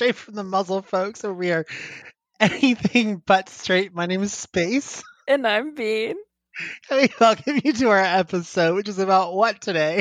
Straight 0.00 0.16
from 0.16 0.34
the 0.34 0.42
Muzzle, 0.42 0.80
folks, 0.80 1.22
where 1.22 1.34
we 1.34 1.52
are 1.52 1.66
anything 2.40 3.22
but 3.26 3.50
straight. 3.50 3.94
My 3.94 4.06
name 4.06 4.22
is 4.22 4.32
Space. 4.32 5.02
And 5.28 5.46
I'm 5.46 5.74
Bean. 5.74 6.16
Hey, 6.88 7.10
welcome 7.20 7.60
you 7.62 7.74
to 7.74 7.90
our 7.90 7.98
episode, 7.98 8.76
which 8.76 8.88
is 8.88 8.98
about 8.98 9.34
what 9.34 9.60
today? 9.60 10.00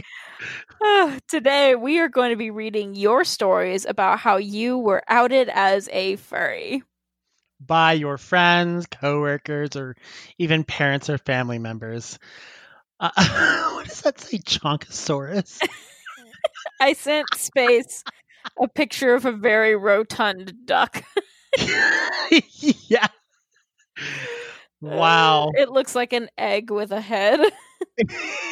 Today, 1.28 1.76
we 1.76 2.00
are 2.00 2.08
going 2.08 2.30
to 2.30 2.38
be 2.38 2.50
reading 2.50 2.96
your 2.96 3.26
stories 3.26 3.86
about 3.86 4.20
how 4.20 4.38
you 4.38 4.78
were 4.78 5.04
outed 5.10 5.50
as 5.50 5.90
a 5.92 6.16
furry. 6.16 6.82
By 7.60 7.92
your 7.92 8.18
friends, 8.18 8.86
coworkers, 8.86 9.76
or 9.76 9.98
even 10.38 10.64
parents 10.64 11.10
or 11.10 11.18
family 11.18 11.60
members. 11.60 12.18
Uh, 13.02 13.12
what 13.74 13.86
does 13.86 14.00
that 14.04 14.18
say, 14.22 14.38
Chonkosaurus? 14.38 15.60
I 16.80 16.94
sent 16.94 17.28
Space 17.36 18.06
a 18.62 18.68
picture 18.68 19.14
of 19.14 19.26
a 19.26 19.32
very 19.32 19.76
rotund 19.76 20.54
duck. 20.66 21.04
yeah. 21.58 23.08
Uh, 23.98 24.02
wow. 24.82 25.52
It 25.54 25.70
looks 25.70 25.96
like 25.96 26.14
an 26.14 26.30
egg 26.38 26.72
with 26.72 26.92
a 26.92 27.02
head. 27.02 27.40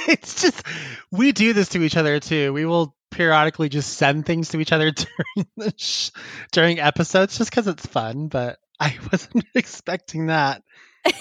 it's 0.08 0.42
just 0.42 0.64
we 1.12 1.32
do 1.32 1.54
this 1.54 1.70
to 1.70 1.82
each 1.82 1.98
other 1.98 2.20
too. 2.20 2.54
We 2.54 2.66
will 2.66 2.96
periodically 3.12 3.70
just 3.70 3.94
send 3.94 4.26
things 4.26 4.50
to 4.50 4.60
each 4.60 4.72
other 4.72 4.92
during 5.36 5.48
the 5.56 5.74
sh- 5.78 6.12
during 6.52 6.80
episodes 6.80 7.38
just 7.38 7.50
because 7.50 7.68
it's 7.68 7.86
fun. 7.86 8.28
But 8.28 8.58
I 8.80 8.98
wasn't 9.12 9.46
expecting 9.56 10.28
that. 10.28 10.64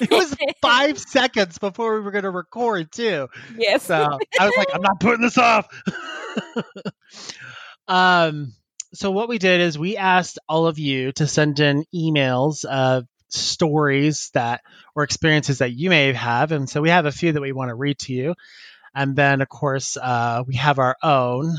It 0.01 0.11
was 0.11 0.35
five 0.61 0.99
seconds 0.99 1.59
before 1.59 1.95
we 1.95 2.01
were 2.01 2.11
going 2.11 2.25
to 2.25 2.31
record 2.31 2.91
too. 2.91 3.29
Yes. 3.57 3.85
So 3.85 3.95
I 4.41 4.45
was 4.47 4.55
like, 4.57 4.69
I'm 4.75 4.83
not 4.83 4.99
putting 4.99 5.23
this 5.23 5.39
off. 5.39 5.69
Um. 7.89 8.53
So 8.95 9.11
what 9.11 9.29
we 9.29 9.39
did 9.39 9.61
is 9.61 9.79
we 9.79 9.97
asked 9.97 10.39
all 10.49 10.67
of 10.67 10.79
you 10.79 11.13
to 11.13 11.27
send 11.27 11.61
in 11.61 11.85
emails 11.95 12.65
of 12.65 13.05
stories 13.29 14.31
that 14.33 14.63
or 14.95 15.03
experiences 15.03 15.59
that 15.59 15.73
you 15.73 15.91
may 15.91 16.13
have. 16.13 16.53
And 16.53 16.69
so 16.69 16.81
we 16.81 16.91
have 16.91 17.07
a 17.07 17.13
few 17.13 17.33
that 17.33 17.41
we 17.41 17.53
want 17.53 17.69
to 17.69 17.75
read 17.75 17.99
to 18.01 18.13
you. 18.13 18.35
And 18.95 19.15
then, 19.15 19.43
of 19.43 19.49
course, 19.49 19.97
uh, 19.97 20.43
we 20.47 20.55
have 20.55 20.79
our 20.79 20.97
own. 21.03 21.55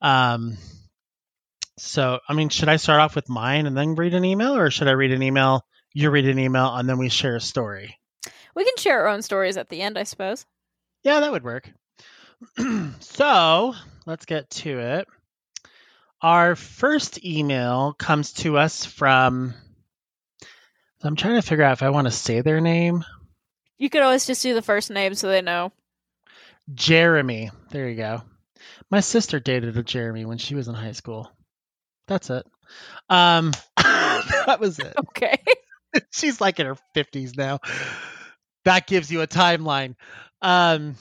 Um, 0.00 0.58
so, 1.78 2.20
I 2.28 2.34
mean, 2.34 2.48
should 2.48 2.68
I 2.68 2.76
start 2.76 3.00
off 3.00 3.16
with 3.16 3.28
mine 3.28 3.66
and 3.66 3.76
then 3.76 3.96
read 3.96 4.14
an 4.14 4.24
email, 4.24 4.54
or 4.54 4.70
should 4.70 4.88
I 4.88 4.92
read 4.92 5.10
an 5.10 5.22
email, 5.22 5.66
you 5.92 6.10
read 6.10 6.26
an 6.26 6.38
email, 6.38 6.74
and 6.74 6.88
then 6.88 6.98
we 6.98 7.08
share 7.08 7.36
a 7.36 7.40
story? 7.40 7.98
We 8.54 8.64
can 8.64 8.76
share 8.78 9.00
our 9.00 9.08
own 9.08 9.22
stories 9.22 9.56
at 9.56 9.68
the 9.68 9.82
end, 9.82 9.98
I 9.98 10.04
suppose. 10.04 10.46
Yeah, 11.02 11.20
that 11.20 11.32
would 11.32 11.44
work. 11.44 11.70
so, 13.00 13.74
let's 14.06 14.24
get 14.24 14.48
to 14.50 14.78
it. 14.78 15.08
Our 16.22 16.56
first 16.56 17.24
email 17.24 17.92
comes 17.92 18.32
to 18.34 18.56
us 18.56 18.84
from 18.84 19.54
I'm 21.02 21.16
trying 21.16 21.34
to 21.36 21.42
figure 21.42 21.64
out 21.64 21.74
if 21.74 21.82
I 21.82 21.90
want 21.90 22.06
to 22.06 22.10
say 22.10 22.40
their 22.40 22.60
name. 22.60 23.04
You 23.78 23.90
could 23.90 24.02
always 24.02 24.26
just 24.26 24.42
do 24.42 24.54
the 24.54 24.62
first 24.62 24.90
name 24.90 25.14
so 25.14 25.28
they 25.28 25.42
know. 25.42 25.72
Jeremy. 26.74 27.50
There 27.70 27.88
you 27.88 27.96
go. 27.96 28.22
My 28.90 29.00
sister 29.00 29.38
dated 29.38 29.76
a 29.76 29.82
Jeremy 29.82 30.24
when 30.24 30.38
she 30.38 30.54
was 30.54 30.68
in 30.68 30.74
high 30.74 30.92
school. 30.92 31.30
That's 32.08 32.30
it. 32.30 32.46
Um, 33.08 33.52
that 33.76 34.58
was 34.58 34.78
it. 34.78 34.94
Okay. 34.98 35.38
She's 36.10 36.40
like 36.40 36.58
in 36.58 36.66
her 36.66 36.76
50s 36.94 37.36
now. 37.36 37.60
That 38.64 38.86
gives 38.86 39.12
you 39.12 39.20
a 39.20 39.26
timeline. 39.26 39.94
Um, 40.42 40.96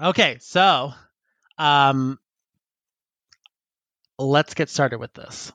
okay, 0.00 0.38
so 0.40 0.92
um, 1.56 2.18
let's 4.18 4.54
get 4.54 4.70
started 4.70 4.98
with 4.98 5.12
this. 5.14 5.52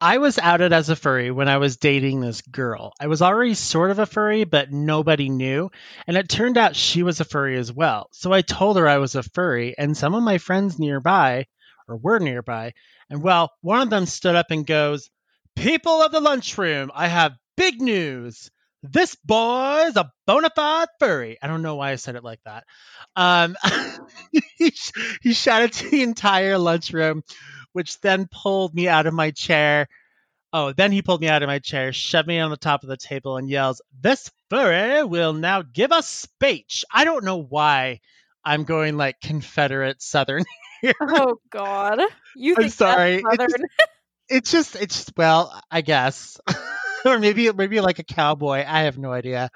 I 0.00 0.18
was 0.18 0.38
outed 0.38 0.72
as 0.72 0.90
a 0.90 0.96
furry 0.96 1.32
when 1.32 1.48
I 1.48 1.56
was 1.56 1.76
dating 1.76 2.20
this 2.20 2.40
girl. 2.40 2.92
I 3.00 3.08
was 3.08 3.20
already 3.20 3.54
sort 3.54 3.90
of 3.90 3.98
a 3.98 4.06
furry, 4.06 4.44
but 4.44 4.70
nobody 4.70 5.28
knew. 5.28 5.70
And 6.06 6.16
it 6.16 6.28
turned 6.28 6.56
out 6.56 6.76
she 6.76 7.02
was 7.02 7.18
a 7.18 7.24
furry 7.24 7.58
as 7.58 7.72
well. 7.72 8.08
So 8.12 8.32
I 8.32 8.42
told 8.42 8.76
her 8.76 8.86
I 8.86 8.98
was 8.98 9.16
a 9.16 9.24
furry, 9.24 9.74
and 9.76 9.96
some 9.96 10.14
of 10.14 10.22
my 10.22 10.38
friends 10.38 10.78
nearby, 10.78 11.46
or 11.88 11.96
were 11.96 12.20
nearby, 12.20 12.74
and 13.10 13.22
well, 13.22 13.50
one 13.60 13.80
of 13.80 13.90
them 13.90 14.06
stood 14.06 14.36
up 14.36 14.50
and 14.50 14.66
goes, 14.66 15.10
People 15.56 16.02
of 16.02 16.12
the 16.12 16.20
lunchroom, 16.20 16.92
I 16.94 17.08
have 17.08 17.36
big 17.56 17.80
news. 17.80 18.50
This 18.82 19.16
boy's 19.16 19.96
a 19.96 20.12
bona 20.26 20.50
fide 20.54 20.88
furry. 20.98 21.38
I 21.42 21.48
don't 21.48 21.62
know 21.62 21.76
why 21.76 21.90
I 21.90 21.96
said 21.96 22.16
it 22.16 22.24
like 22.24 22.40
that. 22.44 22.64
Um, 23.16 23.56
he, 24.56 24.72
he 25.22 25.32
shouted 25.32 25.72
to 25.72 25.90
the 25.90 26.02
entire 26.02 26.58
lunchroom 26.58 27.22
which 27.72 28.00
then 28.00 28.28
pulled 28.30 28.74
me 28.74 28.88
out 28.88 29.06
of 29.06 29.14
my 29.14 29.30
chair. 29.30 29.88
Oh, 30.52 30.72
then 30.72 30.92
he 30.92 31.02
pulled 31.02 31.20
me 31.20 31.28
out 31.28 31.42
of 31.42 31.46
my 31.46 31.58
chair, 31.58 31.92
shoved 31.92 32.26
me 32.26 32.40
on 32.40 32.50
the 32.50 32.56
top 32.56 32.82
of 32.82 32.88
the 32.88 32.96
table, 32.96 33.36
and 33.36 33.48
yells, 33.48 33.82
This 34.00 34.30
furry 34.50 35.04
will 35.04 35.32
now 35.32 35.62
give 35.62 35.92
a 35.92 36.02
speech. 36.02 36.84
I 36.92 37.04
don't 37.04 37.24
know 37.24 37.36
why 37.36 38.00
I'm 38.44 38.64
going 38.64 38.96
like 38.96 39.20
Confederate 39.20 40.02
Southern 40.02 40.44
here. 40.80 40.94
Oh, 41.00 41.38
God. 41.50 42.00
You 42.34 42.56
I'm 42.56 42.68
sorry. 42.70 43.22
It's 43.28 43.44
just, 43.44 43.64
it's 44.28 44.50
just, 44.50 44.76
it's 44.76 44.96
just, 44.96 45.12
well, 45.16 45.60
I 45.70 45.82
guess. 45.82 46.40
or 47.04 47.18
maybe, 47.18 47.50
maybe 47.52 47.80
like 47.80 47.98
a 47.98 48.04
cowboy. 48.04 48.64
I 48.66 48.82
have 48.82 48.98
no 48.98 49.12
idea. 49.12 49.50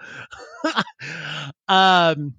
um, 1.69 2.34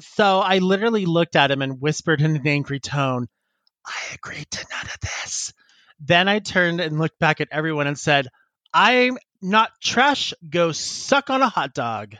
so 0.00 0.40
I 0.40 0.58
literally 0.58 1.06
looked 1.06 1.36
at 1.36 1.50
him 1.50 1.62
and 1.62 1.80
whispered 1.80 2.20
in 2.20 2.36
an 2.36 2.46
angry 2.46 2.80
tone, 2.80 3.26
I 3.86 4.14
agreed 4.14 4.50
to 4.50 4.66
none 4.70 4.86
of 4.86 5.00
this. 5.00 5.52
Then 6.00 6.28
I 6.28 6.38
turned 6.38 6.80
and 6.80 6.98
looked 6.98 7.18
back 7.18 7.40
at 7.40 7.48
everyone 7.50 7.86
and 7.86 7.98
said, 7.98 8.28
I'm 8.72 9.18
not 9.40 9.70
trash. 9.82 10.34
Go 10.48 10.72
suck 10.72 11.30
on 11.30 11.42
a 11.42 11.48
hot 11.48 11.74
dog. 11.74 12.16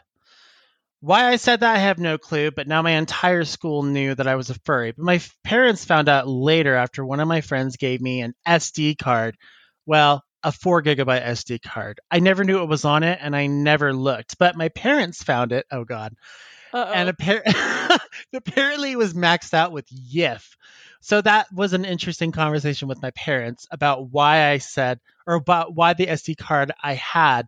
Why 1.00 1.26
I 1.26 1.36
said 1.36 1.60
that, 1.60 1.76
I 1.76 1.80
have 1.80 1.98
no 1.98 2.16
clue, 2.16 2.50
but 2.50 2.66
now 2.66 2.80
my 2.80 2.92
entire 2.92 3.44
school 3.44 3.82
knew 3.82 4.14
that 4.14 4.26
I 4.26 4.36
was 4.36 4.48
a 4.48 4.58
furry. 4.64 4.92
But 4.92 5.04
my 5.04 5.20
parents 5.42 5.84
found 5.84 6.08
out 6.08 6.26
later 6.26 6.74
after 6.74 7.04
one 7.04 7.20
of 7.20 7.28
my 7.28 7.42
friends 7.42 7.76
gave 7.76 8.00
me 8.00 8.22
an 8.22 8.34
SD 8.48 8.96
card. 8.96 9.36
Well, 9.84 10.24
a 10.44 10.52
four 10.52 10.82
gigabyte 10.82 11.24
SD 11.24 11.62
card. 11.62 12.00
I 12.10 12.20
never 12.20 12.44
knew 12.44 12.62
it 12.62 12.68
was 12.68 12.84
on 12.84 13.02
it 13.02 13.18
and 13.20 13.34
I 13.34 13.46
never 13.46 13.92
looked, 13.92 14.38
but 14.38 14.56
my 14.56 14.68
parents 14.68 15.22
found 15.22 15.52
it. 15.52 15.66
Oh, 15.72 15.84
God. 15.84 16.14
Uh-oh. 16.72 16.92
And 16.92 17.08
appar- 17.08 17.98
apparently 18.34 18.92
it 18.92 18.98
was 18.98 19.14
maxed 19.14 19.54
out 19.54 19.72
with 19.72 19.88
yiff. 19.88 20.56
So 21.00 21.20
that 21.20 21.52
was 21.52 21.72
an 21.72 21.84
interesting 21.84 22.32
conversation 22.32 22.88
with 22.88 23.02
my 23.02 23.10
parents 23.12 23.66
about 23.70 24.10
why 24.10 24.50
I 24.50 24.58
said, 24.58 25.00
or 25.26 25.34
about 25.34 25.74
why 25.74 25.94
the 25.94 26.06
SD 26.06 26.36
card 26.36 26.72
I 26.82 26.94
had, 26.94 27.46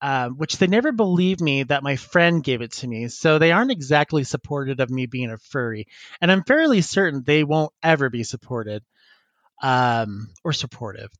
um, 0.00 0.36
which 0.36 0.58
they 0.58 0.66
never 0.66 0.92
believed 0.92 1.40
me 1.40 1.64
that 1.64 1.82
my 1.82 1.96
friend 1.96 2.42
gave 2.42 2.62
it 2.62 2.72
to 2.72 2.86
me. 2.86 3.08
So 3.08 3.38
they 3.38 3.52
aren't 3.52 3.70
exactly 3.70 4.24
supportive 4.24 4.80
of 4.80 4.90
me 4.90 5.06
being 5.06 5.30
a 5.30 5.38
furry. 5.38 5.86
And 6.20 6.30
I'm 6.30 6.44
fairly 6.44 6.80
certain 6.80 7.22
they 7.22 7.44
won't 7.44 7.72
ever 7.82 8.08
be 8.08 8.22
supported 8.22 8.82
um, 9.62 10.30
or 10.44 10.52
supportive, 10.52 11.10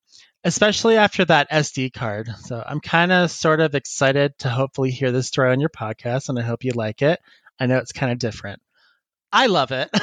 especially 0.45 0.97
after 0.97 1.25
that 1.25 1.51
SD 1.51 1.93
card. 1.93 2.29
So 2.41 2.63
I'm 2.65 2.81
kind 2.81 3.13
of 3.13 3.31
sort 3.31 3.61
of 3.61 3.75
excited 3.75 4.39
to 4.41 4.49
hopefully 4.49 4.91
hear 4.91 5.13
this 5.13 5.27
story 5.27 5.53
on 5.53 5.61
your 5.61 5.71
podcast, 5.71 6.29
and 6.29 6.39
I 6.39 6.43
hope 6.43 6.65
you 6.65 6.73
like 6.73 7.03
it. 7.03 7.21
I 7.59 7.67
know 7.67 7.79
it's 7.79 7.93
kind 7.93 8.13
of 8.13 8.19
different. 8.19 8.61
I 9.33 9.47
love 9.47 9.73
it. 9.73 9.91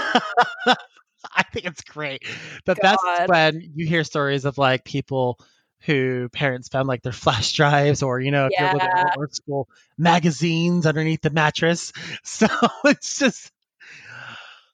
I 1.36 1.44
think 1.52 1.66
it's 1.66 1.84
great. 1.84 2.24
The 2.66 2.76
God. 2.76 2.82
best 2.82 3.30
when 3.30 3.72
you 3.76 3.88
hear 3.88 4.04
stories 4.04 4.46
of 4.46 4.58
like 4.58 4.84
people 4.84 5.40
who 5.82 6.30
parents 6.30 6.68
found 6.68 6.88
like 6.88 7.02
their 7.02 7.12
flash 7.12 7.54
drives 7.54 8.02
or 8.04 8.20
you 8.20 8.32
know 8.32 8.48
if 8.48 8.54
yeah. 8.54 8.64
you're 8.64 8.74
looking 8.74 8.90
at 8.90 9.18
art 9.18 9.36
school 9.36 9.68
magazines 9.98 10.86
underneath 10.86 11.22
the 11.22 11.30
mattress. 11.30 11.92
So 12.24 12.48
it's 12.86 13.20
just 13.20 13.52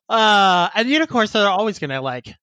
uh 0.09 0.69
and 0.75 0.89
you 0.89 0.99
know 0.99 1.03
of 1.03 1.09
course 1.09 1.31
they're 1.31 1.47
always 1.47 1.79
gonna 1.79 2.01
like 2.01 2.35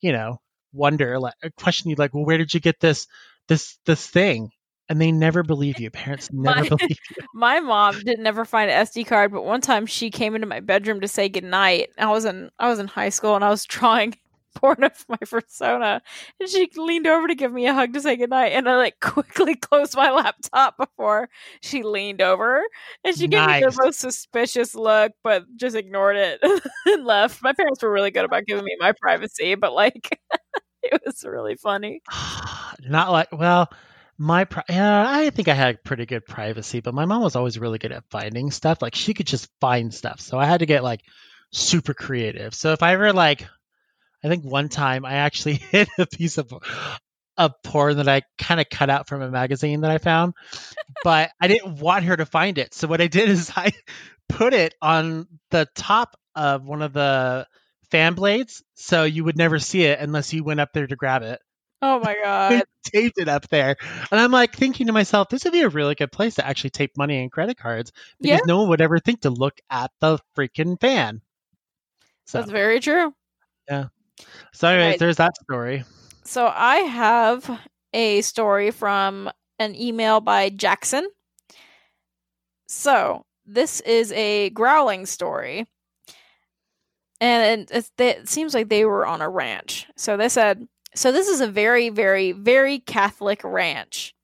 you 0.00 0.12
know 0.12 0.40
wonder 0.72 1.18
like 1.18 1.34
a 1.42 1.50
question 1.50 1.90
you 1.90 1.96
like 1.96 2.14
well 2.14 2.24
where 2.24 2.38
did 2.38 2.54
you 2.54 2.60
get 2.60 2.80
this 2.80 3.06
this 3.48 3.78
this 3.86 4.06
thing 4.06 4.50
and 4.90 5.00
they 5.00 5.12
never 5.12 5.44
believe 5.44 5.78
you. 5.78 5.88
Parents 5.88 6.30
never 6.32 6.62
my, 6.62 6.68
believe 6.68 6.98
you. 7.16 7.24
My 7.32 7.60
mom 7.60 8.00
didn't 8.00 8.24
never 8.24 8.44
find 8.44 8.70
an 8.70 8.84
SD 8.86 9.06
card, 9.06 9.32
but 9.32 9.44
one 9.44 9.60
time 9.60 9.86
she 9.86 10.10
came 10.10 10.34
into 10.34 10.48
my 10.48 10.58
bedroom 10.60 11.00
to 11.00 11.08
say 11.08 11.28
goodnight. 11.28 11.90
I 11.96 12.10
was 12.10 12.24
in 12.24 12.50
I 12.58 12.68
was 12.68 12.80
in 12.80 12.88
high 12.88 13.08
school 13.08 13.36
and 13.36 13.44
I 13.44 13.50
was 13.50 13.64
drawing 13.68 14.16
porn 14.54 14.84
of 14.84 15.04
my 15.08 15.16
persona, 15.16 16.02
and 16.38 16.48
she 16.48 16.70
leaned 16.76 17.06
over 17.06 17.28
to 17.28 17.34
give 17.34 17.52
me 17.52 17.66
a 17.66 17.74
hug 17.74 17.92
to 17.94 18.00
say 18.00 18.16
goodnight, 18.16 18.52
and 18.52 18.68
I 18.68 18.76
like 18.76 19.00
quickly 19.00 19.54
closed 19.54 19.96
my 19.96 20.10
laptop 20.10 20.76
before 20.76 21.28
she 21.60 21.82
leaned 21.82 22.22
over, 22.22 22.62
and 23.04 23.16
she 23.16 23.26
nice. 23.26 23.60
gave 23.60 23.66
me 23.66 23.70
the 23.70 23.84
most 23.84 24.00
suspicious 24.00 24.74
look, 24.74 25.12
but 25.22 25.44
just 25.56 25.76
ignored 25.76 26.16
it 26.16 26.40
and 26.86 27.04
left. 27.04 27.42
My 27.42 27.52
parents 27.52 27.82
were 27.82 27.92
really 27.92 28.10
good 28.10 28.24
about 28.24 28.46
giving 28.46 28.64
me 28.64 28.76
my 28.78 28.92
privacy, 28.92 29.54
but 29.54 29.72
like. 29.72 30.18
it 30.82 31.00
was 31.04 31.24
really 31.24 31.56
funny. 31.56 32.00
Not 32.80 33.10
like 33.10 33.32
well, 33.32 33.70
my 34.18 34.44
pri- 34.44 34.64
yeah, 34.68 35.04
I 35.08 35.30
think 35.30 35.48
I 35.48 35.54
had 35.54 35.82
pretty 35.82 36.06
good 36.06 36.26
privacy, 36.26 36.80
but 36.80 36.94
my 36.94 37.06
mom 37.06 37.22
was 37.22 37.36
always 37.36 37.58
really 37.58 37.78
good 37.78 37.92
at 37.92 38.04
finding 38.10 38.50
stuff. 38.50 38.82
Like 38.82 38.94
she 38.94 39.14
could 39.14 39.26
just 39.26 39.48
find 39.60 39.92
stuff, 39.92 40.20
so 40.20 40.38
I 40.38 40.44
had 40.44 40.60
to 40.60 40.66
get 40.66 40.84
like 40.84 41.00
super 41.52 41.94
creative. 41.94 42.54
So 42.54 42.72
if 42.72 42.82
I 42.82 42.92
ever 42.92 43.12
like, 43.12 43.46
I 44.22 44.28
think 44.28 44.44
one 44.44 44.68
time 44.68 45.04
I 45.04 45.14
actually 45.14 45.54
hid 45.70 45.88
a 45.98 46.06
piece 46.06 46.38
of 46.38 46.52
of 47.36 47.52
porn 47.64 47.96
that 47.96 48.08
I 48.08 48.22
kind 48.38 48.60
of 48.60 48.68
cut 48.68 48.90
out 48.90 49.08
from 49.08 49.22
a 49.22 49.30
magazine 49.30 49.80
that 49.80 49.90
I 49.90 49.98
found, 49.98 50.34
but 51.02 51.30
I 51.40 51.48
didn't 51.48 51.78
want 51.78 52.04
her 52.04 52.16
to 52.16 52.26
find 52.26 52.58
it. 52.58 52.74
So 52.74 52.86
what 52.86 53.00
I 53.00 53.06
did 53.06 53.28
is 53.30 53.50
I 53.56 53.72
put 54.28 54.52
it 54.52 54.74
on 54.82 55.26
the 55.50 55.66
top 55.74 56.16
of 56.34 56.64
one 56.64 56.82
of 56.82 56.92
the 56.92 57.46
fan 57.90 58.14
blades, 58.14 58.62
so 58.74 59.04
you 59.04 59.24
would 59.24 59.36
never 59.38 59.58
see 59.58 59.84
it 59.84 59.98
unless 60.00 60.32
you 60.32 60.44
went 60.44 60.60
up 60.60 60.72
there 60.74 60.86
to 60.86 60.96
grab 60.96 61.22
it. 61.22 61.40
Oh 61.82 61.98
my 62.00 62.14
god. 62.22 62.62
taped 62.84 63.18
it 63.18 63.28
up 63.28 63.48
there. 63.48 63.76
And 64.10 64.20
I'm 64.20 64.30
like 64.32 64.54
thinking 64.54 64.88
to 64.88 64.92
myself, 64.92 65.28
this 65.30 65.44
would 65.44 65.52
be 65.54 65.62
a 65.62 65.68
really 65.68 65.94
good 65.94 66.12
place 66.12 66.34
to 66.34 66.46
actually 66.46 66.70
tape 66.70 66.96
money 66.96 67.22
and 67.22 67.32
credit 67.32 67.56
cards 67.56 67.90
because 68.20 68.40
Yeah. 68.40 68.46
no 68.46 68.58
one 68.60 68.68
would 68.68 68.80
ever 68.82 68.98
think 68.98 69.22
to 69.22 69.30
look 69.30 69.58
at 69.70 69.90
the 70.00 70.18
freaking 70.36 70.78
fan. 70.78 71.22
So, 72.26 72.38
That's 72.38 72.50
very 72.50 72.80
true. 72.80 73.14
So 74.52 74.68
anyways, 74.68 74.92
Right. 74.92 74.98
there's 74.98 75.16
that 75.16 75.36
story. 75.36 75.84
So 76.24 76.46
I 76.54 76.76
have 76.76 77.50
a 77.92 78.20
story 78.22 78.70
from 78.70 79.30
an 79.58 79.74
email 79.74 80.20
by 80.20 80.48
Jackson. 80.50 81.08
So 82.68 83.24
this 83.46 83.80
is 83.80 84.12
a 84.12 84.50
growling 84.50 85.06
story. 85.06 85.66
And 87.20 87.68
it, 87.70 87.90
it 87.98 88.28
seems 88.28 88.54
like 88.54 88.68
they 88.68 88.84
were 88.84 89.06
on 89.06 89.20
a 89.20 89.28
ranch. 89.28 89.86
So 89.96 90.16
they 90.16 90.28
said, 90.28 90.66
so 90.94 91.12
this 91.12 91.28
is 91.28 91.40
a 91.40 91.46
very, 91.46 91.88
very, 91.90 92.32
very 92.32 92.78
Catholic 92.78 93.42
ranch. 93.44 94.14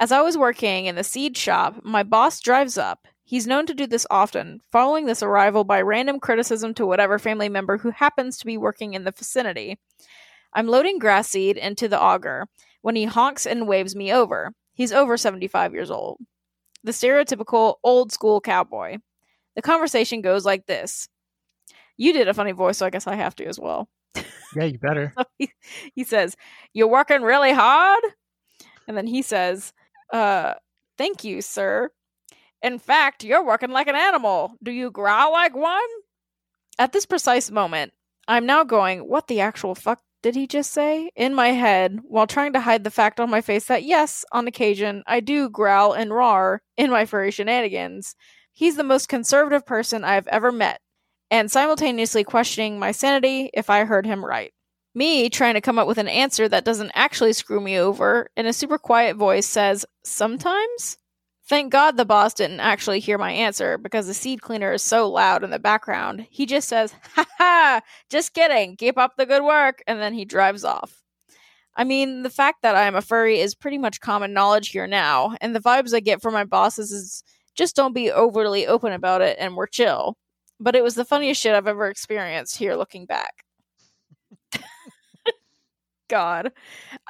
As 0.00 0.12
I 0.12 0.22
was 0.22 0.38
working 0.38 0.86
in 0.86 0.94
the 0.94 1.04
seed 1.04 1.36
shop, 1.36 1.80
my 1.82 2.02
boss 2.02 2.40
drives 2.40 2.78
up. 2.78 3.06
He's 3.28 3.46
known 3.46 3.66
to 3.66 3.74
do 3.74 3.86
this 3.86 4.06
often, 4.10 4.62
following 4.72 5.04
this 5.04 5.22
arrival 5.22 5.62
by 5.62 5.82
random 5.82 6.18
criticism 6.18 6.72
to 6.72 6.86
whatever 6.86 7.18
family 7.18 7.50
member 7.50 7.76
who 7.76 7.90
happens 7.90 8.38
to 8.38 8.46
be 8.46 8.56
working 8.56 8.94
in 8.94 9.04
the 9.04 9.10
vicinity. 9.10 9.78
I'm 10.54 10.66
loading 10.66 10.98
grass 10.98 11.28
seed 11.28 11.58
into 11.58 11.88
the 11.88 12.00
auger 12.00 12.46
when 12.80 12.96
he 12.96 13.04
honks 13.04 13.44
and 13.44 13.68
waves 13.68 13.94
me 13.94 14.10
over. 14.10 14.54
He's 14.72 14.92
over 14.92 15.18
75 15.18 15.74
years 15.74 15.90
old. 15.90 16.20
The 16.84 16.92
stereotypical 16.92 17.74
old 17.84 18.12
school 18.12 18.40
cowboy. 18.40 18.96
The 19.56 19.60
conversation 19.60 20.22
goes 20.22 20.46
like 20.46 20.64
this. 20.64 21.06
You 21.98 22.14
did 22.14 22.28
a 22.28 22.34
funny 22.34 22.52
voice, 22.52 22.78
so 22.78 22.86
I 22.86 22.90
guess 22.90 23.06
I 23.06 23.16
have 23.16 23.36
to 23.36 23.44
as 23.44 23.60
well. 23.60 23.90
Yeah, 24.56 24.64
you 24.64 24.78
better. 24.78 25.12
So 25.18 25.24
he, 25.38 25.50
he 25.94 26.04
says, 26.04 26.34
You're 26.72 26.88
working 26.88 27.20
really 27.20 27.52
hard? 27.52 28.02
And 28.86 28.96
then 28.96 29.06
he 29.06 29.20
says, 29.20 29.74
Uh, 30.10 30.54
thank 30.96 31.24
you, 31.24 31.42
sir. 31.42 31.90
In 32.62 32.78
fact, 32.78 33.24
you're 33.24 33.44
working 33.44 33.70
like 33.70 33.86
an 33.86 33.96
animal. 33.96 34.54
Do 34.62 34.70
you 34.70 34.90
growl 34.90 35.32
like 35.32 35.54
one? 35.54 35.80
At 36.78 36.92
this 36.92 37.06
precise 37.06 37.50
moment, 37.50 37.92
I'm 38.26 38.46
now 38.46 38.64
going, 38.64 39.00
What 39.00 39.28
the 39.28 39.40
actual 39.40 39.74
fuck 39.74 40.00
did 40.22 40.34
he 40.34 40.46
just 40.46 40.72
say? 40.72 41.10
In 41.14 41.34
my 41.34 41.48
head, 41.48 42.00
while 42.02 42.26
trying 42.26 42.52
to 42.54 42.60
hide 42.60 42.82
the 42.82 42.90
fact 42.90 43.20
on 43.20 43.30
my 43.30 43.40
face 43.40 43.66
that 43.66 43.84
yes, 43.84 44.24
on 44.32 44.48
occasion, 44.48 45.04
I 45.06 45.20
do 45.20 45.48
growl 45.48 45.92
and 45.92 46.12
roar 46.12 46.62
in 46.76 46.90
my 46.90 47.04
furry 47.04 47.30
shenanigans. 47.30 48.16
He's 48.52 48.76
the 48.76 48.82
most 48.82 49.08
conservative 49.08 49.64
person 49.64 50.02
I've 50.02 50.26
ever 50.26 50.50
met, 50.50 50.80
and 51.30 51.50
simultaneously 51.50 52.24
questioning 52.24 52.78
my 52.78 52.90
sanity 52.90 53.50
if 53.54 53.70
I 53.70 53.84
heard 53.84 54.06
him 54.06 54.24
right. 54.24 54.52
Me 54.94 55.28
trying 55.30 55.54
to 55.54 55.60
come 55.60 55.78
up 55.78 55.86
with 55.86 55.98
an 55.98 56.08
answer 56.08 56.48
that 56.48 56.64
doesn't 56.64 56.90
actually 56.94 57.32
screw 57.32 57.60
me 57.60 57.78
over 57.78 58.28
in 58.36 58.46
a 58.46 58.52
super 58.52 58.78
quiet 58.78 59.16
voice 59.16 59.46
says, 59.46 59.86
Sometimes? 60.02 60.98
Thank 61.48 61.72
God 61.72 61.96
the 61.96 62.04
boss 62.04 62.34
didn't 62.34 62.60
actually 62.60 63.00
hear 63.00 63.16
my 63.16 63.32
answer 63.32 63.78
because 63.78 64.06
the 64.06 64.12
seed 64.12 64.42
cleaner 64.42 64.72
is 64.72 64.82
so 64.82 65.10
loud 65.10 65.42
in 65.42 65.48
the 65.48 65.58
background. 65.58 66.26
He 66.30 66.44
just 66.44 66.68
says, 66.68 66.94
Ha 67.14 67.24
ha, 67.38 67.80
just 68.10 68.34
kidding, 68.34 68.76
keep 68.76 68.98
up 68.98 69.16
the 69.16 69.24
good 69.24 69.42
work, 69.42 69.82
and 69.86 69.98
then 69.98 70.12
he 70.12 70.26
drives 70.26 70.62
off. 70.62 71.02
I 71.74 71.84
mean, 71.84 72.22
the 72.22 72.30
fact 72.30 72.62
that 72.62 72.76
I'm 72.76 72.96
a 72.96 73.00
furry 73.00 73.40
is 73.40 73.54
pretty 73.54 73.78
much 73.78 74.00
common 74.00 74.34
knowledge 74.34 74.68
here 74.68 74.86
now, 74.86 75.36
and 75.40 75.54
the 75.56 75.60
vibes 75.60 75.94
I 75.94 76.00
get 76.00 76.20
from 76.20 76.34
my 76.34 76.44
bosses 76.44 76.92
is 76.92 77.22
just 77.54 77.74
don't 77.74 77.94
be 77.94 78.10
overly 78.10 78.66
open 78.66 78.92
about 78.92 79.22
it 79.22 79.36
and 79.40 79.56
we're 79.56 79.66
chill. 79.66 80.16
But 80.60 80.76
it 80.76 80.82
was 80.82 80.96
the 80.96 81.04
funniest 81.04 81.40
shit 81.40 81.54
I've 81.54 81.66
ever 81.66 81.88
experienced 81.88 82.58
here 82.58 82.74
looking 82.74 83.06
back. 83.06 83.44
God. 86.08 86.52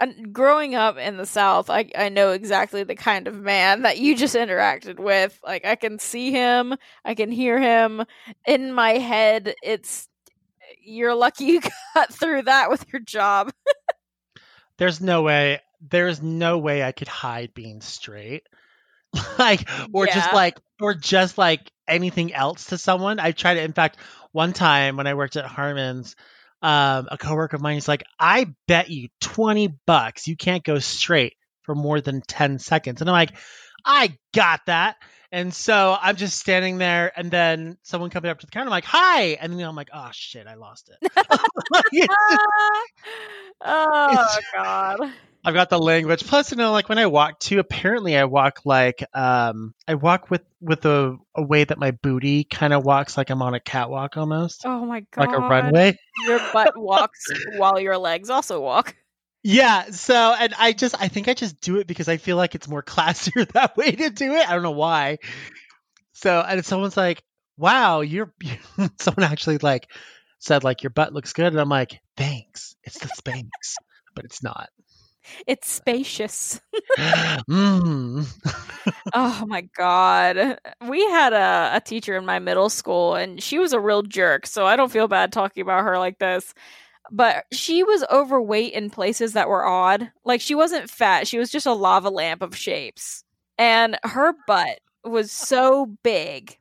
And 0.00 0.32
growing 0.32 0.74
up 0.74 0.96
in 0.98 1.16
the 1.16 1.26
South, 1.26 1.70
I, 1.70 1.90
I 1.96 2.08
know 2.08 2.32
exactly 2.32 2.82
the 2.84 2.94
kind 2.94 3.26
of 3.26 3.36
man 3.40 3.82
that 3.82 3.98
you 3.98 4.16
just 4.16 4.34
interacted 4.34 4.98
with. 4.98 5.38
Like, 5.44 5.64
I 5.64 5.76
can 5.76 5.98
see 5.98 6.30
him, 6.30 6.74
I 7.04 7.14
can 7.14 7.30
hear 7.30 7.58
him. 7.58 8.04
In 8.46 8.72
my 8.72 8.92
head, 8.92 9.54
it's 9.62 10.08
you're 10.82 11.14
lucky 11.14 11.44
you 11.44 11.60
got 11.94 12.12
through 12.12 12.42
that 12.42 12.70
with 12.70 12.84
your 12.92 13.00
job. 13.00 13.52
There's 14.78 15.00
no 15.00 15.22
way. 15.22 15.60
There's 15.80 16.22
no 16.22 16.58
way 16.58 16.82
I 16.82 16.92
could 16.92 17.08
hide 17.08 17.54
being 17.54 17.80
straight. 17.80 18.44
like 19.38 19.68
or 19.92 20.06
just 20.06 20.30
Yeah. 20.30 20.34
like 20.34 20.58
or 20.80 20.94
just 20.94 21.38
like 21.38 21.72
anything 21.88 22.32
else 22.34 22.66
to 22.66 22.78
someone. 22.78 23.18
I 23.18 23.32
tried 23.32 23.56
it. 23.56 23.64
In 23.64 23.72
fact, 23.72 23.98
one 24.32 24.52
time 24.52 24.96
when 24.96 25.06
I 25.06 25.14
worked 25.14 25.36
at 25.36 25.46
Harmon's, 25.46 26.14
um, 26.62 27.08
a 27.10 27.19
coworker 27.19 27.56
of 27.56 27.62
mine 27.62 27.76
is 27.76 27.88
like, 27.88 28.05
"I 28.19 28.46
bet 28.66 28.90
you 28.90 29.08
twenty 29.20 29.69
bucks 29.87 30.26
you 30.28 30.37
can't 30.37 30.64
go 30.64 30.78
straight 30.78 31.34
for 31.62 31.75
more 31.75 32.00
than 32.00 32.20
ten 32.22 32.58
seconds," 32.58 33.00
and 33.00 33.08
I'm 33.10 33.14
like, 33.14 33.32
"I 33.84 34.16
got 34.34 34.60
that." 34.66 34.96
And 35.31 35.52
so 35.52 35.96
I'm 36.00 36.16
just 36.16 36.38
standing 36.38 36.78
there, 36.78 37.12
and 37.14 37.31
then 37.31 37.76
someone 37.82 38.08
coming 38.10 38.31
up 38.31 38.38
to 38.40 38.46
the 38.46 38.50
counter, 38.50 38.66
I'm 38.69 38.70
like, 38.70 38.84
"Hi," 38.87 39.32
and 39.40 39.52
then 39.52 39.60
I'm 39.66 39.76
like, 39.76 39.90
"Oh 39.93 40.08
shit, 40.12 40.46
I 40.46 40.55
lost 40.55 40.90
it." 40.90 41.12
It's 41.93 42.08
just- 42.08 42.08
oh 43.64 44.38
God. 44.55 45.12
I've 45.44 45.55
got 45.55 45.70
the 45.70 45.79
language. 45.79 46.25
Plus, 46.25 46.50
you 46.50 46.56
know, 46.56 46.73
like 46.73 46.88
when 46.88 46.99
I 46.99 47.06
walk 47.06 47.38
too, 47.38 47.58
apparently 47.58 48.17
I 48.17 48.25
walk 48.25 48.61
like 48.64 49.05
um 49.14 49.74
I 49.86 49.94
walk 49.94 50.31
with 50.31 50.43
with 50.60 50.84
a, 50.84 51.17
a 51.34 51.43
way 51.43 51.65
that 51.65 51.79
my 51.79 51.93
booty 51.93 52.44
kind 52.44 52.72
of 52.72 52.84
walks 52.84 53.17
like 53.17 53.31
I'm 53.31 53.43
on 53.43 53.55
a 53.55 53.60
catwalk 53.60 54.17
almost. 54.17 54.62
Oh 54.65 54.84
my 54.84 55.05
God. 55.12 55.29
Like 55.29 55.36
a 55.36 55.41
runway. 55.41 55.98
Your 56.27 56.41
butt 56.53 56.77
walks 56.77 57.27
while 57.56 57.79
your 57.79 57.98
legs 57.98 58.31
also 58.31 58.60
walk. 58.60 58.96
Yeah, 59.44 59.91
so 59.91 60.34
and 60.39 60.53
I 60.58 60.72
just 60.72 61.01
I 61.01 61.08
think 61.08 61.29
I 61.29 61.34
just 61.34 61.60
do 61.60 61.77
it 61.79 61.86
because 61.86 62.08
I 62.08 62.17
feel 62.17 62.36
like 62.36 62.55
it's 62.55 62.69
more 62.69 62.82
classier 62.84 63.51
that 63.53 63.77
way 63.77 63.93
to 63.93 64.10
do 64.10 64.34
it. 64.34 64.48
I 64.48 64.53
don't 64.53 64.65
know 64.65 64.72
why. 64.72 65.19
So 66.15 66.41
and 66.41 66.67
someone's 66.67 66.96
like, 66.96 67.22
"Wow, 67.56 68.01
you're 68.01 68.32
someone 68.98 69.24
actually 69.24 69.58
like 69.58 69.89
said 70.41 70.65
like 70.65 70.82
your 70.82 70.91
butt 70.91 71.12
looks 71.12 71.32
good." 71.32 71.46
And 71.46 71.60
I'm 71.60 71.69
like, 71.69 72.01
"Thanks. 72.17 72.74
It's 72.82 72.98
the 72.98 73.06
Spanx." 73.06 73.77
but 74.19 74.24
it's 74.24 74.43
not. 74.43 74.69
It's 75.47 75.70
spacious. 75.70 76.61
mm. 76.99 78.27
Oh 79.15 79.44
my 79.47 79.63
god. 79.77 80.58
We 80.87 81.05
had 81.06 81.32
a, 81.32 81.70
a 81.75 81.81
teacher 81.81 82.17
in 82.17 82.27
my 82.27 82.39
middle 82.39 82.70
school 82.70 83.15
and 83.15 83.43
she 83.43 83.58
was 83.58 83.73
a 83.73 83.81
real 83.81 84.03
jerk, 84.03 84.47
so 84.47 84.67
I 84.67 84.77
don't 84.77 84.93
feel 84.93 85.08
bad 85.08 85.32
talking 85.32 85.63
about 85.63 85.85
her 85.85 85.99
like 85.99 86.19
this. 86.19 86.55
But 87.11 87.47
she 87.53 87.82
was 87.85 88.05
overweight 88.11 88.73
in 88.75 88.91
places 88.91 89.32
that 89.32 89.49
were 89.49 89.65
odd. 89.65 90.11
Like 90.25 90.41
she 90.41 90.55
wasn't 90.55 90.91
fat, 90.91 91.27
she 91.27 91.39
was 91.39 91.51
just 91.51 91.67
a 91.67 91.73
lava 91.73 92.11
lamp 92.11 92.43
of 92.43 92.56
shapes. 92.56 93.25
And 93.58 93.99
her 94.05 94.35
butt 94.47 94.81
was 95.05 95.32
so 95.32 95.87
big 96.03 96.58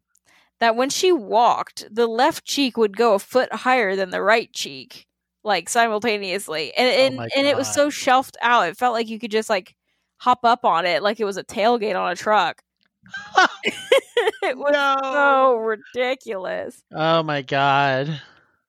that 0.59 0.75
when 0.75 0.89
she 0.89 1.11
walked, 1.11 1.85
the 1.93 2.07
left 2.07 2.45
cheek 2.45 2.77
would 2.77 2.97
go 2.97 3.13
a 3.13 3.19
foot 3.19 3.53
higher 3.53 3.95
than 3.95 4.09
the 4.09 4.21
right 4.21 4.51
cheek, 4.53 5.07
like 5.47 5.69
simultaneously. 5.69 6.73
And 6.75 6.87
and, 6.87 7.19
Oh 7.19 7.27
and 7.35 7.47
it 7.47 7.57
was 7.57 7.73
so 7.73 7.89
shelved 7.89 8.37
out. 8.41 8.67
It 8.69 8.77
felt 8.77 8.93
like 8.93 9.07
you 9.09 9.17
could 9.19 9.31
just 9.31 9.49
like 9.49 9.75
hop 10.17 10.39
up 10.43 10.65
on 10.65 10.85
it 10.85 11.01
like 11.03 11.19
it 11.19 11.25
was 11.25 11.37
a 11.37 11.43
tailgate 11.43 11.99
on 11.99 12.11
a 12.11 12.15
truck. 12.15 12.61
it 13.63 14.57
was 14.57 14.73
No. 14.73 14.97
so 15.03 15.55
ridiculous. 15.55 16.81
Oh 16.93 17.23
my 17.23 17.41
god. 17.41 18.21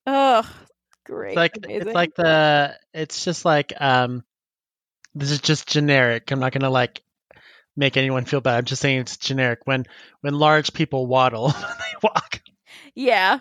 Ugh, 0.06 0.47
great. 1.04 1.30
It's 1.30 1.37
like 1.37 1.56
amazing. 1.56 1.88
it's 1.88 1.94
like 1.94 2.14
the 2.14 2.78
it's 2.94 3.25
just 3.25 3.44
like 3.44 3.73
um 3.78 4.25
this 5.14 5.30
is 5.30 5.40
just 5.40 5.66
generic. 5.68 6.30
I'm 6.30 6.38
not 6.40 6.52
gonna 6.52 6.70
like 6.70 7.02
make 7.76 7.97
anyone 7.97 8.25
feel 8.25 8.40
bad. 8.40 8.56
I'm 8.58 8.64
just 8.64 8.82
saying 8.82 9.00
it's 9.00 9.16
generic. 9.16 9.61
When 9.64 9.87
when 10.20 10.35
large 10.35 10.73
people 10.73 11.06
waddle 11.06 11.50
when 11.50 11.62
they 11.78 11.94
walk. 12.02 12.40
yeah, 12.94 13.38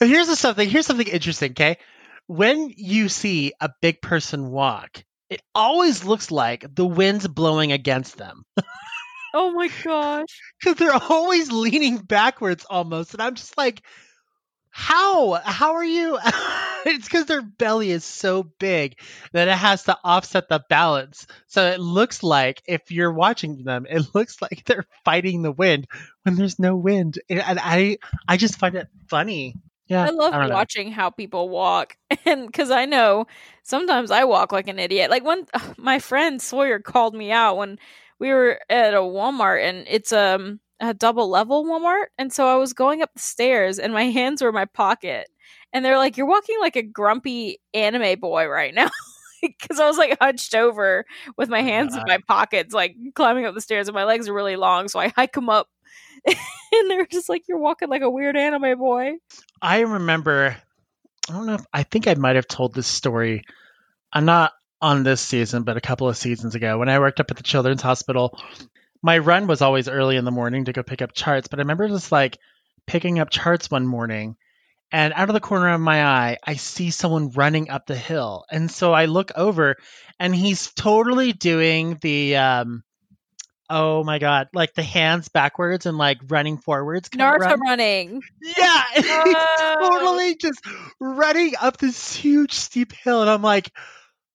here's 0.00 0.28
the 0.28 0.36
something 0.36 0.68
here's 0.68 0.86
something 0.86 1.06
interesting, 1.06 1.50
okay? 1.52 1.78
When 2.26 2.72
you 2.76 3.08
see 3.08 3.52
a 3.60 3.70
big 3.80 4.00
person 4.00 4.50
walk, 4.50 5.04
it 5.30 5.42
always 5.54 6.04
looks 6.04 6.30
like 6.30 6.64
the 6.74 6.86
wind's 6.86 7.26
blowing 7.26 7.72
against 7.72 8.16
them. 8.16 8.44
Oh 9.34 9.52
my 9.52 9.68
gosh. 9.82 10.28
Because 10.60 10.76
they're 10.76 10.94
always 10.94 11.50
leaning 11.50 11.98
backwards 11.98 12.66
almost. 12.68 13.14
And 13.14 13.22
I'm 13.22 13.34
just 13.34 13.56
like, 13.56 13.82
how? 14.70 15.34
How 15.34 15.74
are 15.74 15.84
you? 15.84 16.18
it's 16.86 17.06
because 17.06 17.26
their 17.26 17.42
belly 17.42 17.90
is 17.90 18.04
so 18.04 18.42
big 18.58 18.98
that 19.32 19.48
it 19.48 19.56
has 19.56 19.84
to 19.84 19.98
offset 20.02 20.48
the 20.48 20.62
balance. 20.68 21.26
So 21.46 21.66
it 21.66 21.80
looks 21.80 22.22
like, 22.22 22.62
if 22.66 22.90
you're 22.90 23.12
watching 23.12 23.64
them, 23.64 23.86
it 23.88 24.14
looks 24.14 24.40
like 24.42 24.64
they're 24.64 24.86
fighting 25.04 25.42
the 25.42 25.52
wind 25.52 25.86
when 26.22 26.36
there's 26.36 26.58
no 26.58 26.76
wind. 26.76 27.18
And 27.28 27.40
and 27.40 27.58
I, 27.62 27.98
I 28.28 28.36
just 28.36 28.58
find 28.58 28.74
it 28.74 28.88
funny. 29.08 29.56
Yeah, 29.86 30.06
I 30.06 30.10
love 30.10 30.34
know. 30.46 30.48
watching 30.48 30.90
how 30.92 31.10
people 31.10 31.48
walk, 31.48 31.96
and 32.26 32.46
because 32.46 32.70
I 32.70 32.84
know 32.86 33.26
sometimes 33.62 34.10
I 34.10 34.24
walk 34.24 34.52
like 34.52 34.68
an 34.68 34.78
idiot. 34.78 35.10
Like 35.10 35.24
when 35.24 35.46
my 35.78 35.98
friend 35.98 36.40
Sawyer 36.40 36.78
called 36.80 37.14
me 37.14 37.30
out 37.32 37.56
when 37.56 37.78
we 38.18 38.30
were 38.30 38.60
at 38.70 38.94
a 38.94 38.98
Walmart, 38.98 39.62
and 39.68 39.86
it's 39.88 40.12
um 40.12 40.60
a 40.80 40.94
double 40.94 41.28
level 41.28 41.64
Walmart, 41.64 42.06
and 42.18 42.32
so 42.32 42.48
I 42.48 42.56
was 42.56 42.72
going 42.72 43.02
up 43.02 43.10
the 43.14 43.20
stairs, 43.20 43.78
and 43.78 43.92
my 43.92 44.04
hands 44.10 44.42
were 44.42 44.48
in 44.48 44.54
my 44.54 44.64
pocket, 44.66 45.28
and 45.72 45.84
they're 45.84 45.98
like, 45.98 46.16
"You're 46.16 46.26
walking 46.26 46.56
like 46.60 46.76
a 46.76 46.82
grumpy 46.82 47.58
anime 47.74 48.18
boy 48.20 48.46
right 48.48 48.74
now." 48.74 48.88
Because 49.42 49.80
I 49.80 49.88
was 49.88 49.98
like 49.98 50.16
hunched 50.20 50.54
over 50.54 51.04
with 51.36 51.48
my 51.48 51.62
hands 51.62 51.96
in 51.96 52.02
my 52.06 52.18
pockets, 52.28 52.72
like 52.72 52.94
climbing 53.16 53.44
up 53.44 53.54
the 53.54 53.60
stairs, 53.60 53.88
and 53.88 53.94
my 53.94 54.04
legs 54.04 54.28
are 54.28 54.32
really 54.34 54.54
long, 54.56 54.88
so 54.88 55.00
I 55.00 55.08
hike 55.08 55.32
them 55.32 55.48
up. 55.48 55.68
and 56.72 56.90
they're 56.90 57.06
just 57.06 57.28
like, 57.28 57.42
"You're 57.48 57.58
walking 57.58 57.88
like 57.88 58.02
a 58.02 58.10
weird 58.10 58.36
anime 58.36 58.78
boy." 58.78 59.14
I 59.60 59.80
remember, 59.80 60.56
I 61.28 61.32
don't 61.32 61.46
know 61.46 61.54
if 61.54 61.66
I 61.72 61.82
think 61.82 62.06
I 62.06 62.14
might 62.14 62.36
have 62.36 62.48
told 62.48 62.74
this 62.74 62.86
story. 62.86 63.44
I'm 64.12 64.24
not 64.24 64.52
on 64.80 65.04
this 65.04 65.20
season, 65.20 65.62
but 65.62 65.76
a 65.76 65.80
couple 65.80 66.08
of 66.08 66.16
seasons 66.16 66.54
ago 66.54 66.78
when 66.78 66.88
I 66.88 66.98
worked 66.98 67.20
up 67.20 67.30
at 67.30 67.36
the 67.36 67.42
Children's 67.42 67.82
Hospital, 67.82 68.38
my 69.02 69.18
run 69.18 69.46
was 69.46 69.62
always 69.62 69.88
early 69.88 70.16
in 70.16 70.24
the 70.24 70.30
morning 70.30 70.64
to 70.66 70.72
go 70.72 70.82
pick 70.82 71.02
up 71.02 71.12
charts. 71.12 71.48
But 71.48 71.58
I 71.58 71.62
remember 71.62 71.88
just 71.88 72.12
like 72.12 72.38
picking 72.86 73.18
up 73.18 73.30
charts 73.30 73.70
one 73.70 73.86
morning, 73.86 74.36
and 74.90 75.14
out 75.14 75.30
of 75.30 75.34
the 75.34 75.40
corner 75.40 75.70
of 75.72 75.80
my 75.80 76.04
eye, 76.04 76.36
I 76.44 76.54
see 76.54 76.90
someone 76.90 77.30
running 77.30 77.70
up 77.70 77.86
the 77.86 77.96
hill. 77.96 78.44
And 78.50 78.70
so 78.70 78.92
I 78.92 79.06
look 79.06 79.32
over, 79.34 79.76
and 80.20 80.34
he's 80.34 80.70
totally 80.72 81.32
doing 81.32 81.98
the, 82.02 82.36
um, 82.36 82.84
oh 83.74 84.04
my 84.04 84.18
God, 84.18 84.48
like 84.52 84.74
the 84.74 84.82
hands 84.82 85.28
backwards 85.30 85.86
and 85.86 85.96
like 85.96 86.18
running 86.28 86.58
forwards. 86.58 87.08
Naruto 87.08 87.38
run. 87.38 87.60
running. 87.60 88.22
Yeah, 88.56 88.82
Oh. 88.98 89.88
totally 89.90 90.36
just 90.36 90.60
running 91.00 91.54
up 91.60 91.78
this 91.78 92.14
huge 92.14 92.52
steep 92.52 92.92
hill, 92.92 93.22
and 93.22 93.30
I'm 93.30 93.42
like, 93.42 93.70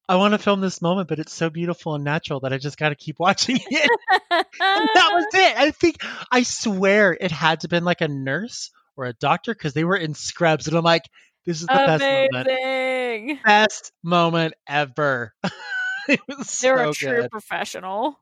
I 0.09 0.15
want 0.15 0.33
to 0.33 0.37
film 0.39 0.59
this 0.61 0.81
moment, 0.81 1.07
but 1.07 1.19
it's 1.19 1.33
so 1.33 1.49
beautiful 1.49 1.93
and 1.95 2.03
natural 2.03 2.39
that 2.41 2.53
I 2.53 2.57
just 2.57 2.77
got 2.77 2.89
to 2.89 2.95
keep 2.95 3.19
watching 3.19 3.57
it. 3.57 3.91
and 4.31 4.89
that 4.93 5.09
was 5.13 5.25
it. 5.33 5.57
I 5.57 5.71
think 5.71 5.97
I 6.31 6.43
swear 6.43 7.15
it 7.19 7.31
had 7.31 7.59
to 7.61 7.65
have 7.65 7.69
been 7.71 7.85
like 7.85 8.01
a 8.01 8.07
nurse 8.07 8.71
or 8.95 9.05
a 9.05 9.13
doctor 9.13 9.53
because 9.53 9.73
they 9.73 9.83
were 9.83 9.97
in 9.97 10.13
scrubs, 10.15 10.67
and 10.67 10.75
I'm 10.75 10.83
like, 10.83 11.03
this 11.45 11.61
is 11.61 11.67
the 11.67 11.73
best 11.73 12.03
moment, 12.03 13.43
best 13.45 13.91
moment 14.03 14.53
ever. 14.67 15.33
it 16.09 16.19
was 16.27 16.59
They're 16.61 16.77
so 16.77 16.89
a 16.89 16.93
true 16.93 17.21
good. 17.23 17.31
professional. 17.31 18.19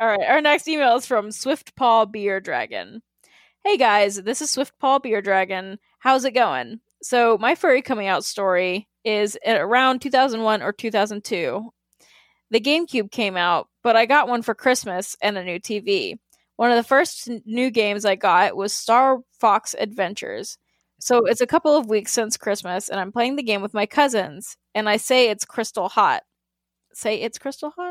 All 0.00 0.08
right, 0.08 0.28
our 0.28 0.40
next 0.40 0.66
email 0.68 0.96
is 0.96 1.06
from 1.06 1.30
Swift 1.30 1.76
Paw 1.76 2.04
Beer 2.04 2.40
Dragon. 2.40 3.02
Hey 3.64 3.76
guys, 3.76 4.16
this 4.22 4.42
is 4.42 4.50
Swift 4.50 4.72
Paw 4.80 4.98
Beer 4.98 5.22
Dragon. 5.22 5.78
How's 6.00 6.24
it 6.24 6.32
going? 6.32 6.80
So 7.02 7.38
my 7.38 7.54
furry 7.54 7.82
coming 7.82 8.08
out 8.08 8.24
story 8.24 8.88
is 9.04 9.38
around 9.46 10.00
2001 10.00 10.62
or 10.62 10.72
2002. 10.72 11.70
The 12.50 12.60
GameCube 12.60 13.10
came 13.10 13.36
out, 13.36 13.68
but 13.84 13.94
I 13.94 14.06
got 14.06 14.28
one 14.28 14.42
for 14.42 14.54
Christmas 14.54 15.16
and 15.22 15.38
a 15.38 15.44
new 15.44 15.60
TV. 15.60 16.18
One 16.56 16.70
of 16.70 16.76
the 16.76 16.82
first 16.82 17.30
new 17.44 17.70
games 17.70 18.04
I 18.04 18.16
got 18.16 18.56
was 18.56 18.72
Star 18.72 19.18
Fox 19.38 19.76
Adventures. 19.78 20.58
So 20.98 21.24
it's 21.26 21.40
a 21.40 21.46
couple 21.46 21.76
of 21.76 21.88
weeks 21.88 22.12
since 22.12 22.36
Christmas, 22.36 22.88
and 22.88 22.98
I'm 22.98 23.12
playing 23.12 23.36
the 23.36 23.44
game 23.44 23.62
with 23.62 23.74
my 23.74 23.86
cousins, 23.86 24.56
and 24.74 24.88
I 24.88 24.96
say 24.96 25.30
it's 25.30 25.44
Krystal 25.44 25.88
hot. 25.88 26.22
Say 26.92 27.20
it's 27.20 27.38
Krystal 27.38 27.72
hot? 27.76 27.87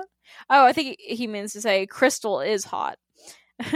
Oh, 0.49 0.65
I 0.65 0.73
think 0.73 0.97
he 0.99 1.27
means 1.27 1.53
to 1.53 1.61
say 1.61 1.87
Krystal 1.87 2.45
is 2.47 2.63
hot. 2.65 2.97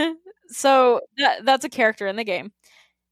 so 0.48 1.00
that, 1.18 1.44
that's 1.44 1.64
a 1.64 1.68
character 1.68 2.06
in 2.06 2.16
the 2.16 2.24
game. 2.24 2.52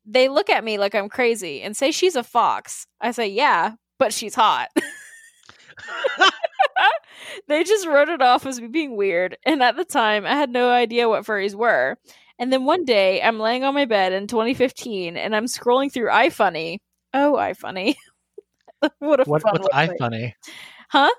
They 0.06 0.28
look 0.28 0.48
at 0.50 0.64
me 0.64 0.78
like 0.78 0.94
I'm 0.94 1.08
crazy 1.08 1.62
and 1.62 1.76
say 1.76 1.90
she's 1.90 2.16
a 2.16 2.22
fox. 2.22 2.86
I 3.00 3.10
say, 3.12 3.28
yeah, 3.28 3.72
but 3.98 4.12
she's 4.12 4.34
hot. 4.34 4.68
they 7.48 7.64
just 7.64 7.86
wrote 7.86 8.08
it 8.08 8.22
off 8.22 8.46
as 8.46 8.60
me 8.60 8.68
being 8.68 8.96
weird, 8.96 9.36
and 9.44 9.62
at 9.62 9.76
the 9.76 9.84
time, 9.84 10.24
I 10.26 10.34
had 10.34 10.50
no 10.50 10.70
idea 10.70 11.08
what 11.08 11.24
furries 11.24 11.54
were. 11.54 11.96
And 12.38 12.52
then 12.52 12.64
one 12.64 12.84
day, 12.84 13.20
I'm 13.22 13.38
laying 13.38 13.64
on 13.64 13.74
my 13.74 13.84
bed 13.84 14.12
in 14.12 14.26
2015, 14.26 15.16
and 15.16 15.36
I'm 15.36 15.44
scrolling 15.46 15.92
through 15.92 16.08
iFunny. 16.08 16.78
Oh, 17.12 17.34
iFunny! 17.38 17.96
what 18.98 19.20
a 19.20 19.24
What, 19.24 19.42
fun 19.42 19.52
what's 19.52 19.68
website. 19.68 19.98
iFunny? 19.98 20.32
Huh? 20.90 21.10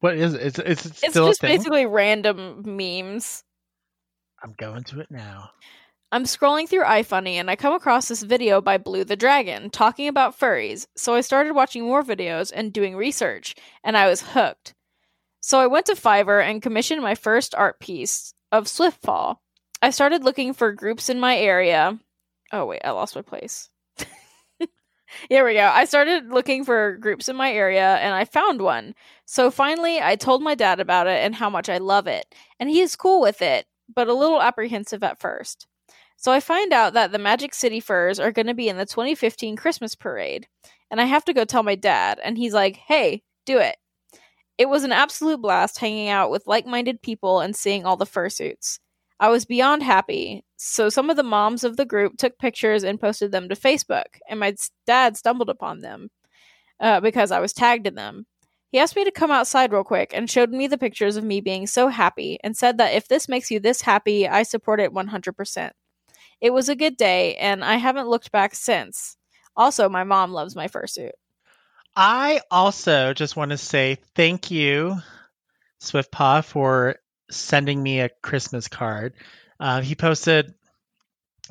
What 0.00 0.16
is 0.16 0.34
it? 0.34 0.42
Is, 0.42 0.58
is 0.58 0.86
it 0.86 0.86
It's 0.86 1.10
still 1.10 1.28
just 1.28 1.42
a 1.42 1.46
thing? 1.46 1.56
basically 1.56 1.86
random 1.86 2.62
memes. 2.64 3.42
I'm 4.42 4.54
going 4.58 4.84
to 4.84 5.00
it 5.00 5.10
now. 5.10 5.50
I'm 6.12 6.24
scrolling 6.24 6.68
through 6.68 6.84
iFunny 6.84 7.34
and 7.34 7.50
I 7.50 7.56
come 7.56 7.72
across 7.74 8.08
this 8.08 8.22
video 8.22 8.60
by 8.60 8.78
Blue 8.78 9.04
the 9.04 9.16
Dragon 9.16 9.70
talking 9.70 10.06
about 10.06 10.38
furries, 10.38 10.86
so 10.96 11.14
I 11.14 11.20
started 11.20 11.54
watching 11.54 11.82
more 11.82 12.02
videos 12.02 12.52
and 12.54 12.72
doing 12.72 12.94
research, 12.94 13.54
and 13.82 13.96
I 13.96 14.08
was 14.08 14.22
hooked. 14.22 14.74
So 15.40 15.58
I 15.58 15.66
went 15.66 15.86
to 15.86 15.94
Fiverr 15.94 16.42
and 16.42 16.62
commissioned 16.62 17.02
my 17.02 17.14
first 17.14 17.54
art 17.54 17.80
piece 17.80 18.34
of 18.52 18.64
Swiftpaw. 18.66 19.36
I 19.82 19.90
started 19.90 20.24
looking 20.24 20.54
for 20.54 20.72
groups 20.72 21.08
in 21.08 21.20
my 21.20 21.36
area. 21.36 21.98
Oh, 22.52 22.66
wait, 22.66 22.82
I 22.84 22.90
lost 22.90 23.16
my 23.16 23.22
place. 23.22 23.68
Here 25.28 25.44
we 25.44 25.54
go. 25.54 25.70
I 25.72 25.84
started 25.84 26.30
looking 26.30 26.64
for 26.64 26.96
groups 26.96 27.28
in 27.28 27.36
my 27.36 27.52
area 27.52 27.96
and 27.96 28.14
I 28.14 28.24
found 28.24 28.60
one. 28.60 28.94
So 29.24 29.50
finally, 29.50 30.00
I 30.00 30.16
told 30.16 30.42
my 30.42 30.54
dad 30.54 30.80
about 30.80 31.06
it 31.06 31.24
and 31.24 31.34
how 31.34 31.48
much 31.48 31.68
I 31.68 31.78
love 31.78 32.06
it. 32.06 32.34
And 32.58 32.68
he 32.68 32.80
is 32.80 32.96
cool 32.96 33.20
with 33.20 33.42
it, 33.42 33.66
but 33.92 34.08
a 34.08 34.14
little 34.14 34.42
apprehensive 34.42 35.02
at 35.02 35.20
first. 35.20 35.66
So 36.16 36.32
I 36.32 36.40
find 36.40 36.72
out 36.72 36.94
that 36.94 37.12
the 37.12 37.18
Magic 37.18 37.54
City 37.54 37.78
Furs 37.78 38.18
are 38.18 38.32
going 38.32 38.46
to 38.46 38.54
be 38.54 38.68
in 38.68 38.78
the 38.78 38.86
2015 38.86 39.56
Christmas 39.56 39.94
parade. 39.94 40.48
And 40.90 41.00
I 41.00 41.04
have 41.04 41.24
to 41.26 41.34
go 41.34 41.44
tell 41.44 41.62
my 41.62 41.74
dad. 41.74 42.18
And 42.24 42.38
he's 42.38 42.54
like, 42.54 42.76
hey, 42.76 43.22
do 43.44 43.58
it. 43.58 43.76
It 44.58 44.68
was 44.68 44.84
an 44.84 44.92
absolute 44.92 45.42
blast 45.42 45.78
hanging 45.78 46.08
out 46.08 46.30
with 46.30 46.46
like 46.46 46.66
minded 46.66 47.02
people 47.02 47.40
and 47.40 47.54
seeing 47.54 47.84
all 47.84 47.96
the 47.96 48.06
fursuits. 48.06 48.78
I 49.18 49.28
was 49.28 49.44
beyond 49.44 49.82
happy. 49.82 50.44
So 50.56 50.88
some 50.88 51.10
of 51.10 51.16
the 51.16 51.22
moms 51.22 51.64
of 51.64 51.76
the 51.76 51.84
group 51.84 52.16
took 52.16 52.38
pictures 52.38 52.84
and 52.84 53.00
posted 53.00 53.32
them 53.32 53.48
to 53.48 53.54
Facebook, 53.54 54.04
and 54.28 54.40
my 54.40 54.54
dad 54.86 55.16
stumbled 55.16 55.50
upon 55.50 55.80
them 55.80 56.10
uh, 56.80 57.00
because 57.00 57.30
I 57.30 57.40
was 57.40 57.52
tagged 57.52 57.86
in 57.86 57.94
them. 57.94 58.26
He 58.70 58.78
asked 58.78 58.96
me 58.96 59.04
to 59.04 59.10
come 59.10 59.30
outside 59.30 59.72
real 59.72 59.84
quick 59.84 60.12
and 60.12 60.30
showed 60.30 60.50
me 60.50 60.66
the 60.66 60.78
pictures 60.78 61.16
of 61.16 61.24
me 61.24 61.40
being 61.40 61.66
so 61.66 61.88
happy 61.88 62.38
and 62.42 62.56
said 62.56 62.78
that 62.78 62.94
if 62.94 63.08
this 63.08 63.28
makes 63.28 63.50
you 63.50 63.60
this 63.60 63.82
happy, 63.82 64.28
I 64.28 64.42
support 64.42 64.80
it 64.80 64.92
100%. 64.92 65.70
It 66.40 66.52
was 66.52 66.68
a 66.68 66.76
good 66.76 66.96
day, 66.96 67.36
and 67.36 67.64
I 67.64 67.76
haven't 67.76 68.08
looked 68.08 68.32
back 68.32 68.54
since. 68.54 69.16
Also, 69.56 69.88
my 69.88 70.04
mom 70.04 70.32
loves 70.32 70.54
my 70.54 70.68
fursuit. 70.68 71.12
I 71.94 72.42
also 72.50 73.14
just 73.14 73.36
want 73.36 73.52
to 73.52 73.56
say 73.56 73.96
thank 74.14 74.50
you, 74.50 74.98
Swiftpaw, 75.80 76.44
for 76.44 76.96
sending 77.30 77.82
me 77.82 78.00
a 78.00 78.10
Christmas 78.22 78.68
card. 78.68 79.14
Uh, 79.58 79.80
he 79.80 79.94
posted 79.94 80.54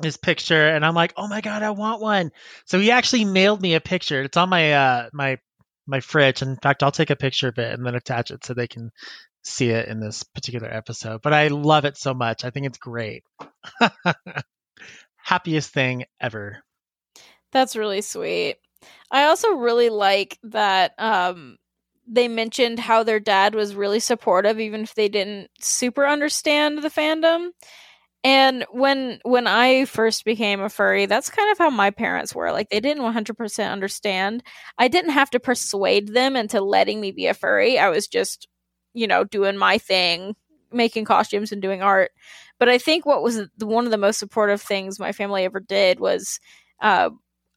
his 0.02 0.16
picture, 0.16 0.68
and 0.68 0.84
I'm 0.84 0.94
like, 0.94 1.14
oh 1.16 1.26
my 1.28 1.40
god, 1.40 1.62
I 1.62 1.70
want 1.70 2.00
one. 2.00 2.32
So 2.66 2.78
he 2.78 2.90
actually 2.90 3.24
mailed 3.24 3.60
me 3.60 3.74
a 3.74 3.80
picture. 3.80 4.22
It's 4.22 4.36
on 4.36 4.48
my 4.48 4.72
uh, 4.72 5.08
my 5.12 5.38
my 5.86 6.00
fridge. 6.00 6.42
In 6.42 6.56
fact, 6.56 6.82
I'll 6.82 6.92
take 6.92 7.10
a 7.10 7.16
picture 7.16 7.48
of 7.48 7.58
it 7.58 7.72
and 7.72 7.86
then 7.86 7.94
attach 7.94 8.30
it 8.30 8.44
so 8.44 8.54
they 8.54 8.68
can 8.68 8.90
see 9.42 9.70
it 9.70 9.88
in 9.88 10.00
this 10.00 10.22
particular 10.22 10.68
episode. 10.68 11.22
But 11.22 11.32
I 11.32 11.48
love 11.48 11.84
it 11.84 11.96
so 11.96 12.14
much. 12.14 12.44
I 12.44 12.50
think 12.50 12.66
it's 12.66 12.78
great. 12.78 13.22
Happiest 15.16 15.72
thing 15.72 16.04
ever. 16.20 16.62
That's 17.52 17.76
really 17.76 18.02
sweet. 18.02 18.56
I 19.10 19.24
also 19.24 19.52
really 19.52 19.88
like 19.88 20.38
that 20.44 20.92
um 20.98 21.58
they 22.06 22.28
mentioned 22.28 22.78
how 22.78 23.02
their 23.02 23.20
dad 23.20 23.54
was 23.54 23.74
really 23.74 24.00
supportive 24.00 24.60
even 24.60 24.82
if 24.82 24.94
they 24.94 25.08
didn't 25.08 25.50
super 25.60 26.06
understand 26.06 26.82
the 26.82 26.88
fandom. 26.88 27.50
And 28.24 28.64
when 28.70 29.20
when 29.22 29.46
I 29.46 29.84
first 29.84 30.24
became 30.24 30.60
a 30.60 30.68
furry, 30.68 31.06
that's 31.06 31.30
kind 31.30 31.50
of 31.52 31.58
how 31.58 31.70
my 31.70 31.90
parents 31.90 32.34
were. 32.34 32.50
Like 32.50 32.70
they 32.70 32.80
didn't 32.80 33.04
100% 33.04 33.70
understand. 33.70 34.42
I 34.78 34.88
didn't 34.88 35.12
have 35.12 35.30
to 35.30 35.40
persuade 35.40 36.08
them 36.08 36.34
into 36.34 36.60
letting 36.60 37.00
me 37.00 37.12
be 37.12 37.26
a 37.26 37.34
furry. 37.34 37.78
I 37.78 37.88
was 37.88 38.08
just, 38.08 38.48
you 38.94 39.06
know, 39.06 39.22
doing 39.22 39.56
my 39.56 39.78
thing, 39.78 40.34
making 40.72 41.04
costumes 41.04 41.52
and 41.52 41.62
doing 41.62 41.82
art. 41.82 42.10
But 42.58 42.68
I 42.68 42.78
think 42.78 43.06
what 43.06 43.22
was 43.22 43.36
the, 43.58 43.66
one 43.66 43.84
of 43.84 43.90
the 43.90 43.98
most 43.98 44.18
supportive 44.18 44.62
things 44.62 44.98
my 44.98 45.12
family 45.12 45.44
ever 45.44 45.60
did 45.60 46.00
was 46.00 46.40
uh, 46.80 47.10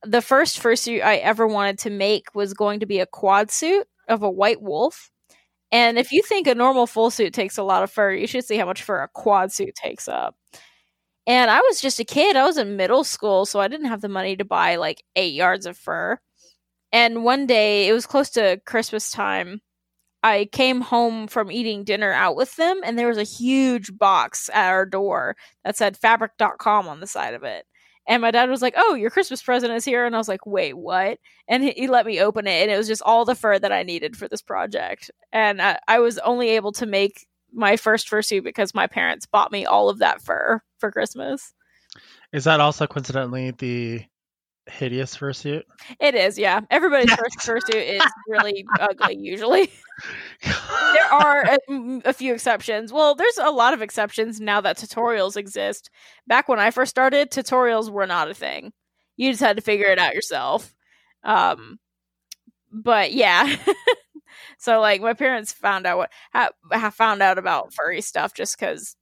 the 0.04 0.22
first 0.22 0.62
fursuit 0.62 1.04
I 1.04 1.18
ever 1.18 1.48
wanted 1.48 1.80
to 1.80 1.90
make 1.90 2.36
was 2.36 2.54
going 2.54 2.82
to 2.82 2.86
be 2.86 3.00
a 3.00 3.06
quad 3.06 3.50
suit 3.50 3.88
of 4.10 4.24
a 4.24 4.30
white 4.30 4.62
wolf. 4.62 5.12
And 5.72 6.00
if 6.00 6.12
you 6.12 6.22
think 6.24 6.48
a 6.48 6.56
normal 6.56 6.88
full 6.88 7.12
suit 7.12 7.34
takes 7.34 7.58
a 7.58 7.64
lot 7.64 7.84
of 7.84 7.92
fur, 7.92 8.12
you 8.12 8.28
should 8.28 8.46
see 8.46 8.58
how 8.58 8.66
much 8.66 8.84
fur 8.84 9.02
a 9.04 9.08
quad 9.08 9.52
suit 9.52 9.76
takes 9.76 10.08
up. 10.08 10.36
And 11.28 11.52
I 11.52 11.62
was 11.62 11.80
just 11.80 12.00
a 12.00 12.06
kid. 12.06 12.36
I 12.36 12.46
was 12.46 12.58
in 12.58 12.76
middle 12.76 13.04
school, 13.04 13.46
so 13.46 13.60
I 13.60 13.68
didn't 13.68 13.88
have 13.88 14.02
the 14.02 14.10
money 14.10 14.36
to 14.38 14.46
buy 14.46 14.78
like 14.78 15.04
eight 15.16 15.34
yards 15.34 15.66
of 15.68 15.78
fur. 15.78 16.18
And 16.92 17.24
one 17.24 17.46
day, 17.46 17.88
it 17.88 17.94
was 17.94 18.08
close 18.08 18.32
to 18.32 18.60
Christmas 18.66 19.12
time. 19.12 19.62
I 20.24 20.50
came 20.52 20.82
home 20.82 21.28
from 21.28 21.52
eating 21.52 21.84
dinner 21.84 22.12
out 22.12 22.36
with 22.36 22.56
them, 22.56 22.82
and 22.84 22.98
there 22.98 23.08
was 23.08 23.18
a 23.18 23.24
huge 23.24 23.98
box 23.98 24.50
at 24.54 24.70
our 24.70 24.86
door 24.86 25.36
that 25.64 25.78
said 25.78 25.98
fabric.com 25.98 26.88
on 26.88 27.00
the 27.00 27.08
side 27.08 27.36
of 27.36 27.44
it. 27.44 27.66
And 28.10 28.24
my 28.24 28.32
dad 28.32 28.50
was 28.50 28.64
like, 28.64 28.74
"Oh, 28.76 28.96
your 28.96 29.12
Christmas 29.12 29.42
present 29.42 29.72
is 29.72 29.86
here," 29.86 30.06
and 30.06 30.16
I 30.16 30.18
was 30.18 30.28
like, 30.28 30.46
"Wait, 30.46 30.74
what?" 30.74 31.20
And 31.48 31.64
he, 31.64 31.72
he 31.72 31.88
let 31.88 32.08
me 32.08 32.20
open 32.20 32.48
it, 32.48 32.64
and 32.64 32.72
it 32.72 32.78
was 32.78 32.88
just 32.88 33.04
all 33.04 33.24
the 33.24 33.36
fur 33.36 33.60
that 33.60 33.72
I 33.72 33.84
needed 33.84 34.18
for 34.18 34.28
this 34.28 34.42
project. 34.42 35.12
And 35.32 35.62
I, 35.62 35.78
I 35.88 36.00
was 36.00 36.18
only 36.18 36.50
able 36.50 36.72
to 36.74 36.88
make 36.88 37.28
my 37.54 37.78
first 37.78 38.10
fursuit 38.10 38.44
because 38.44 38.74
my 38.74 38.88
parents 38.88 39.28
bought 39.28 39.52
me 39.52 39.66
all 39.66 39.90
of 39.90 40.00
that 40.00 40.22
fur 40.22 40.62
for 40.80 40.92
Christmas. 40.92 41.54
Is 42.34 42.46
that 42.46 42.60
also 42.60 42.88
coincidentally 42.88 43.52
the 43.52 44.06
hideous 44.70 45.16
fursuit? 45.16 45.64
It 46.00 46.16
is, 46.16 46.38
yeah. 46.38 46.62
Everybody's 46.70 47.14
first 47.14 47.40
fursuit 47.40 47.96
is 47.96 48.02
really 48.28 48.66
ugly 48.80 49.18
usually. 49.18 49.72
there 50.44 50.54
are 51.12 51.44
a, 51.44 52.02
a, 52.06 52.14
few 52.14 52.34
exceptions. 52.34 52.94
Well, 52.94 53.16
there's 53.16 53.38
a 53.38 53.52
lot 53.52 53.74
of 53.74 53.82
exceptions 53.82 54.40
now 54.40 54.62
that 54.62 54.78
tutorials 54.78 55.38
exist. 55.38 55.90
Back 56.28 56.48
when 56.48 56.60
I 56.60 56.72
first 56.72 56.90
started, 56.90 57.32
tutorials 57.32 57.90
were 57.90 58.08
not 58.08 58.30
a 58.30 58.34
thing. 58.34 58.72
You 59.18 59.32
just 59.32 59.42
had 59.42 59.58
to 59.58 59.62
figure 59.62 59.88
it 59.88 60.00
out 60.00 60.16
yourself. 60.16 60.74
Um, 61.24 61.80
but 62.72 63.12
yeah. 63.12 63.56
so 64.58 64.80
like 64.80 65.02
my 65.02 65.14
parents 65.14 65.52
found 65.52 65.86
out 65.86 65.98
what 65.98 66.12
ha, 66.34 66.90
found 66.92 67.22
out 67.22 67.38
about 67.38 67.74
furry 67.74 68.02
stuff 68.02 68.34
just 68.34 68.58
because 68.58 68.96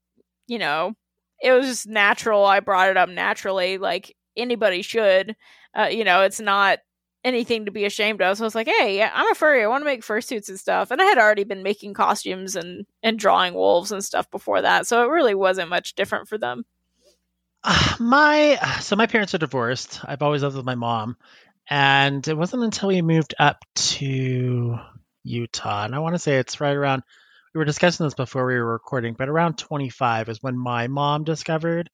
you 0.47 0.57
know 0.57 0.93
it 1.41 1.51
was 1.51 1.67
just 1.67 1.87
natural. 1.87 2.45
I 2.45 2.59
brought 2.59 2.89
it 2.89 2.97
up 2.97 3.09
naturally, 3.09 3.77
like 3.77 4.15
anybody 4.37 4.81
should. 4.81 5.35
Uh, 5.77 5.87
you 5.91 6.03
know, 6.03 6.21
it's 6.21 6.39
not 6.39 6.79
anything 7.23 7.65
to 7.65 7.71
be 7.71 7.85
ashamed 7.85 8.21
of. 8.21 8.37
So 8.37 8.43
I 8.43 8.47
was 8.47 8.55
like, 8.55 8.67
hey, 8.67 9.03
I'm 9.03 9.31
a 9.31 9.35
furry. 9.35 9.63
I 9.63 9.67
want 9.67 9.81
to 9.81 9.85
make 9.85 10.01
fursuits 10.01 10.49
and 10.49 10.59
stuff. 10.59 10.91
And 10.91 11.01
I 11.01 11.05
had 11.05 11.17
already 11.17 11.43
been 11.43 11.63
making 11.63 11.93
costumes 11.93 12.55
and 12.55 12.85
and 13.03 13.19
drawing 13.19 13.53
wolves 13.53 13.91
and 13.91 14.03
stuff 14.03 14.31
before 14.31 14.61
that, 14.61 14.87
so 14.87 15.03
it 15.03 15.11
really 15.11 15.35
wasn't 15.35 15.69
much 15.69 15.95
different 15.95 16.27
for 16.27 16.37
them. 16.37 16.65
Uh, 17.63 17.95
my 17.99 18.57
so 18.81 18.95
my 18.95 19.07
parents 19.07 19.35
are 19.35 19.39
divorced. 19.39 19.99
I've 20.03 20.21
always 20.21 20.41
lived 20.41 20.55
with 20.55 20.65
my 20.65 20.75
mom, 20.75 21.17
and 21.69 22.27
it 22.27 22.37
wasn't 22.37 22.63
until 22.63 22.89
we 22.89 23.01
moved 23.01 23.35
up 23.37 23.63
to 23.75 24.77
Utah, 25.23 25.85
and 25.85 25.93
I 25.93 25.99
want 25.99 26.15
to 26.15 26.19
say 26.19 26.37
it's 26.37 26.61
right 26.61 26.75
around. 26.75 27.03
We 27.53 27.59
were 27.59 27.65
discussing 27.65 28.05
this 28.05 28.13
before 28.13 28.45
we 28.45 28.55
were 28.55 28.73
recording, 28.73 29.15
but 29.17 29.29
around 29.29 29.57
25 29.57 30.29
is 30.29 30.43
when 30.43 30.57
my 30.57 30.87
mom 30.87 31.23
discovered 31.23 31.89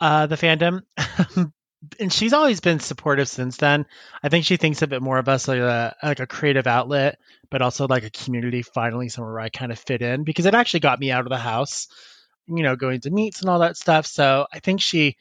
uh, 0.00 0.26
the 0.26 0.36
fandom. 0.36 0.82
and 1.98 2.12
she's 2.12 2.32
always 2.32 2.60
been 2.60 2.80
supportive 2.80 3.28
since 3.28 3.56
then. 3.56 3.86
I 4.22 4.28
think 4.28 4.44
she 4.44 4.56
thinks 4.56 4.82
of 4.82 4.92
it 4.92 5.02
more 5.02 5.18
of 5.18 5.28
us 5.28 5.48
like 5.48 5.58
a 5.58 5.96
like 6.02 6.20
a 6.20 6.26
creative 6.26 6.66
outlet, 6.66 7.18
but 7.50 7.62
also 7.62 7.86
like 7.86 8.04
a 8.04 8.10
community. 8.10 8.62
Finally, 8.62 9.08
somewhere 9.08 9.32
where 9.32 9.42
I 9.42 9.48
kind 9.48 9.72
of 9.72 9.78
fit 9.78 10.02
in 10.02 10.24
because 10.24 10.46
it 10.46 10.54
actually 10.54 10.80
got 10.80 11.00
me 11.00 11.10
out 11.10 11.24
of 11.24 11.30
the 11.30 11.38
house, 11.38 11.88
you 12.46 12.62
know, 12.62 12.76
going 12.76 13.00
to 13.02 13.10
meets 13.10 13.40
and 13.40 13.50
all 13.50 13.60
that 13.60 13.76
stuff. 13.76 14.06
So 14.06 14.46
I 14.52 14.60
think 14.60 14.80
she 14.80 15.16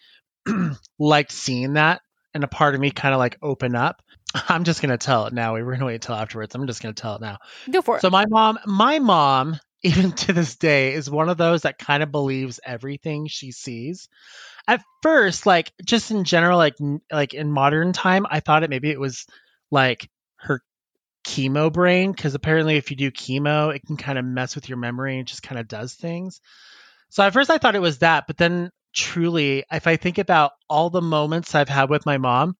liked 0.99 1.31
seeing 1.31 1.73
that, 1.73 2.01
and 2.33 2.43
a 2.43 2.47
part 2.47 2.75
of 2.75 2.81
me 2.81 2.91
kind 2.91 3.13
of 3.13 3.19
like 3.19 3.37
open 3.41 3.75
up. 3.75 4.01
I'm 4.49 4.63
just 4.63 4.81
gonna 4.81 4.97
tell 4.97 5.27
it 5.27 5.33
now. 5.33 5.55
We 5.55 5.63
were 5.63 5.71
gonna 5.71 5.85
wait 5.85 5.95
until 5.95 6.15
afterwards. 6.15 6.55
I'm 6.55 6.67
just 6.67 6.81
gonna 6.81 6.93
tell 6.93 7.15
it 7.15 7.21
now. 7.21 7.37
Go 7.71 7.81
for 7.81 7.97
it. 7.97 8.01
So 8.01 8.09
my 8.09 8.25
mom, 8.27 8.59
my 8.65 8.99
mom, 8.99 9.59
even 9.83 10.11
to 10.11 10.33
this 10.33 10.55
day, 10.55 10.93
is 10.93 11.09
one 11.09 11.29
of 11.29 11.37
those 11.37 11.61
that 11.61 11.77
kind 11.77 12.03
of 12.03 12.11
believes 12.11 12.59
everything 12.65 13.27
she 13.27 13.51
sees 13.51 14.09
at 14.69 14.83
first, 15.01 15.47
like 15.47 15.71
just 15.83 16.11
in 16.11 16.23
general, 16.23 16.59
like 16.59 16.75
like 17.11 17.33
in 17.33 17.51
modern 17.51 17.91
time, 17.91 18.27
I 18.29 18.39
thought 18.39 18.61
it 18.61 18.69
maybe 18.69 18.91
it 18.91 18.99
was 18.99 19.25
like 19.71 20.07
her 20.35 20.61
chemo 21.25 21.73
brain 21.73 22.11
because 22.11 22.35
apparently 22.35 22.77
if 22.77 22.91
you 22.91 22.95
do 22.95 23.09
chemo, 23.09 23.73
it 23.73 23.81
can 23.85 23.97
kind 23.97 24.19
of 24.19 24.25
mess 24.25 24.53
with 24.53 24.69
your 24.69 24.77
memory 24.77 25.17
and 25.17 25.27
just 25.27 25.41
kind 25.41 25.59
of 25.59 25.67
does 25.67 25.95
things. 25.95 26.39
So 27.09 27.23
at 27.23 27.33
first 27.33 27.49
I 27.49 27.57
thought 27.57 27.73
it 27.73 27.81
was 27.81 27.97
that, 27.99 28.27
but 28.27 28.37
then 28.37 28.69
truly, 28.93 29.63
if 29.71 29.87
I 29.87 29.95
think 29.95 30.19
about 30.19 30.51
all 30.69 30.91
the 30.91 31.01
moments 31.01 31.55
I've 31.55 31.67
had 31.67 31.89
with 31.89 32.05
my 32.05 32.19
mom, 32.19 32.55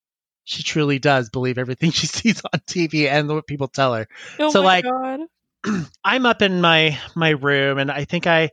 she 0.46 0.64
truly 0.64 0.98
does 0.98 1.30
believe 1.30 1.60
everything 1.60 1.92
she 1.92 2.08
sees 2.08 2.42
on 2.42 2.60
TV 2.62 3.08
and 3.08 3.30
what 3.30 3.46
people 3.46 3.68
tell 3.68 3.94
her. 3.94 4.08
Oh 4.40 4.50
so 4.50 4.62
like 4.62 4.84
God. 4.84 5.20
I'm 6.04 6.26
up 6.26 6.42
in 6.42 6.62
my 6.62 6.98
my 7.16 7.30
room 7.30 7.78
and 7.78 7.92
I 7.92 8.06
think 8.06 8.28
I 8.28 8.52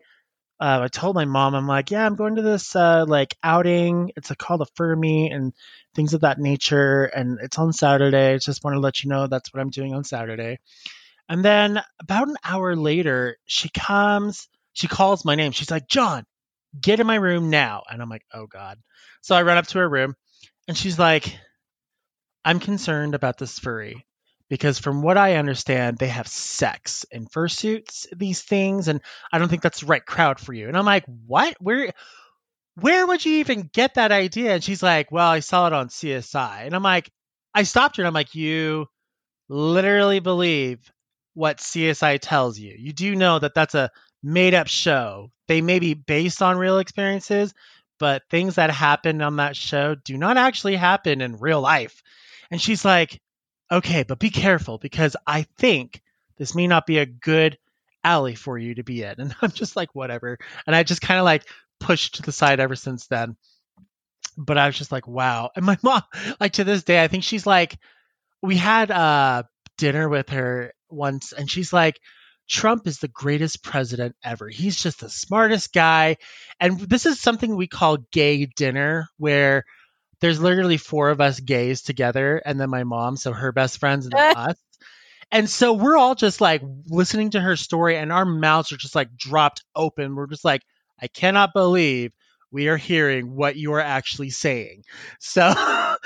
uh, 0.58 0.80
I 0.84 0.88
told 0.88 1.14
my 1.14 1.26
mom, 1.26 1.54
I'm 1.54 1.66
like, 1.66 1.90
yeah, 1.90 2.06
I'm 2.06 2.16
going 2.16 2.36
to 2.36 2.42
this 2.42 2.74
uh, 2.74 3.04
like 3.06 3.36
outing. 3.42 4.12
It's 4.16 4.30
a, 4.30 4.36
called 4.36 4.62
a 4.62 4.66
furmeet 4.80 5.34
and 5.34 5.52
things 5.94 6.14
of 6.14 6.22
that 6.22 6.38
nature, 6.38 7.04
and 7.04 7.38
it's 7.42 7.58
on 7.58 7.72
Saturday. 7.74 8.32
I 8.32 8.38
just 8.38 8.64
want 8.64 8.74
to 8.74 8.80
let 8.80 9.04
you 9.04 9.10
know 9.10 9.26
that's 9.26 9.52
what 9.52 9.60
I'm 9.60 9.68
doing 9.70 9.94
on 9.94 10.04
Saturday. 10.04 10.58
And 11.28 11.44
then 11.44 11.82
about 12.00 12.28
an 12.28 12.36
hour 12.42 12.74
later, 12.74 13.36
she 13.44 13.68
comes, 13.68 14.48
she 14.72 14.88
calls 14.88 15.24
my 15.24 15.34
name. 15.34 15.52
She's 15.52 15.70
like, 15.70 15.88
John, 15.88 16.24
get 16.80 17.00
in 17.00 17.06
my 17.06 17.16
room 17.16 17.50
now. 17.50 17.82
And 17.90 18.00
I'm 18.00 18.08
like, 18.08 18.24
oh 18.32 18.46
God. 18.46 18.78
So 19.20 19.34
I 19.36 19.42
run 19.42 19.58
up 19.58 19.66
to 19.68 19.78
her 19.80 19.88
room, 19.88 20.14
and 20.68 20.76
she's 20.76 20.98
like, 20.98 21.36
I'm 22.46 22.60
concerned 22.60 23.14
about 23.14 23.36
this 23.36 23.58
furry 23.58 24.06
because 24.48 24.78
from 24.78 25.02
what 25.02 25.16
I 25.18 25.36
understand, 25.36 25.98
they 25.98 26.08
have 26.08 26.28
sex 26.28 27.04
in 27.10 27.26
fursuits, 27.26 28.06
these 28.16 28.42
things, 28.42 28.88
and 28.88 29.00
I 29.32 29.38
don't 29.38 29.48
think 29.48 29.62
that's 29.62 29.80
the 29.80 29.86
right 29.86 30.04
crowd 30.04 30.38
for 30.38 30.52
you. 30.52 30.68
And 30.68 30.76
I'm 30.76 30.84
like, 30.84 31.04
what? 31.26 31.56
Where 31.60 31.92
where 32.76 33.06
would 33.06 33.24
you 33.24 33.38
even 33.38 33.70
get 33.72 33.94
that 33.94 34.12
idea? 34.12 34.54
And 34.54 34.62
she's 34.64 34.82
like, 34.82 35.10
Well, 35.10 35.28
I 35.28 35.40
saw 35.40 35.66
it 35.66 35.72
on 35.72 35.88
CSI. 35.88 36.66
And 36.66 36.74
I'm 36.74 36.82
like, 36.82 37.10
I 37.54 37.62
stopped 37.62 37.96
her 37.96 38.02
and 38.02 38.08
I'm 38.08 38.14
like, 38.14 38.34
You 38.34 38.86
literally 39.48 40.20
believe 40.20 40.80
what 41.34 41.58
CSI 41.58 42.18
tells 42.20 42.58
you. 42.58 42.74
You 42.78 42.92
do 42.92 43.14
know 43.14 43.38
that 43.38 43.54
that's 43.54 43.74
a 43.74 43.90
made 44.22 44.54
up 44.54 44.68
show. 44.68 45.30
They 45.48 45.60
may 45.60 45.78
be 45.78 45.94
based 45.94 46.42
on 46.42 46.58
real 46.58 46.78
experiences, 46.78 47.54
but 47.98 48.22
things 48.30 48.56
that 48.56 48.70
happen 48.70 49.22
on 49.22 49.36
that 49.36 49.56
show 49.56 49.94
do 49.94 50.18
not 50.18 50.36
actually 50.36 50.76
happen 50.76 51.20
in 51.20 51.36
real 51.36 51.60
life. 51.60 52.02
And 52.50 52.60
she's 52.60 52.84
like, 52.84 53.20
okay, 53.70 54.02
but 54.02 54.18
be 54.18 54.30
careful 54.30 54.78
because 54.78 55.16
I 55.26 55.42
think 55.58 56.02
this 56.38 56.54
may 56.54 56.66
not 56.66 56.86
be 56.86 56.98
a 56.98 57.06
good 57.06 57.58
alley 58.04 58.34
for 58.34 58.56
you 58.56 58.74
to 58.76 58.82
be 58.84 59.02
in. 59.02 59.14
And 59.18 59.34
I'm 59.42 59.50
just 59.50 59.76
like, 59.76 59.94
whatever. 59.94 60.38
And 60.66 60.76
I 60.76 60.82
just 60.82 61.00
kind 61.02 61.18
of 61.18 61.24
like 61.24 61.44
pushed 61.80 62.16
to 62.16 62.22
the 62.22 62.32
side 62.32 62.60
ever 62.60 62.76
since 62.76 63.06
then. 63.06 63.36
But 64.36 64.58
I 64.58 64.66
was 64.66 64.76
just 64.76 64.92
like, 64.92 65.08
wow. 65.08 65.50
And 65.56 65.64
my 65.64 65.78
mom, 65.82 66.02
like 66.40 66.54
to 66.54 66.64
this 66.64 66.84
day, 66.84 67.02
I 67.02 67.08
think 67.08 67.24
she's 67.24 67.46
like, 67.46 67.76
we 68.42 68.56
had 68.56 68.90
uh 68.90 69.44
dinner 69.78 70.08
with 70.08 70.30
her 70.30 70.72
once 70.88 71.32
and 71.32 71.50
she's 71.50 71.72
like, 71.72 72.00
Trump 72.48 72.86
is 72.86 72.98
the 72.98 73.08
greatest 73.08 73.62
president 73.62 74.14
ever. 74.22 74.48
He's 74.48 74.80
just 74.80 75.00
the 75.00 75.10
smartest 75.10 75.72
guy. 75.72 76.16
And 76.60 76.78
this 76.78 77.06
is 77.06 77.20
something 77.20 77.56
we 77.56 77.66
call 77.66 77.98
gay 78.12 78.46
dinner, 78.46 79.08
where 79.18 79.64
there's 80.20 80.40
literally 80.40 80.76
four 80.76 81.10
of 81.10 81.20
us 81.20 81.40
gays 81.40 81.82
together, 81.82 82.40
and 82.44 82.60
then 82.60 82.70
my 82.70 82.84
mom, 82.84 83.16
so 83.16 83.32
her 83.32 83.52
best 83.52 83.78
friends, 83.78 84.06
and 84.06 84.14
then 84.14 84.36
us. 84.36 84.56
And 85.32 85.50
so 85.50 85.72
we're 85.72 85.96
all 85.96 86.14
just 86.14 86.40
like 86.40 86.62
listening 86.88 87.30
to 87.30 87.40
her 87.40 87.56
story, 87.56 87.96
and 87.96 88.12
our 88.12 88.24
mouths 88.24 88.72
are 88.72 88.76
just 88.76 88.94
like 88.94 89.16
dropped 89.16 89.64
open. 89.74 90.14
We're 90.14 90.28
just 90.28 90.44
like, 90.44 90.62
I 91.00 91.08
cannot 91.08 91.52
believe 91.52 92.12
we 92.50 92.68
are 92.68 92.76
hearing 92.76 93.34
what 93.34 93.56
you 93.56 93.72
are 93.74 93.80
actually 93.80 94.30
saying. 94.30 94.84
So 95.20 95.52
oh 95.56 95.96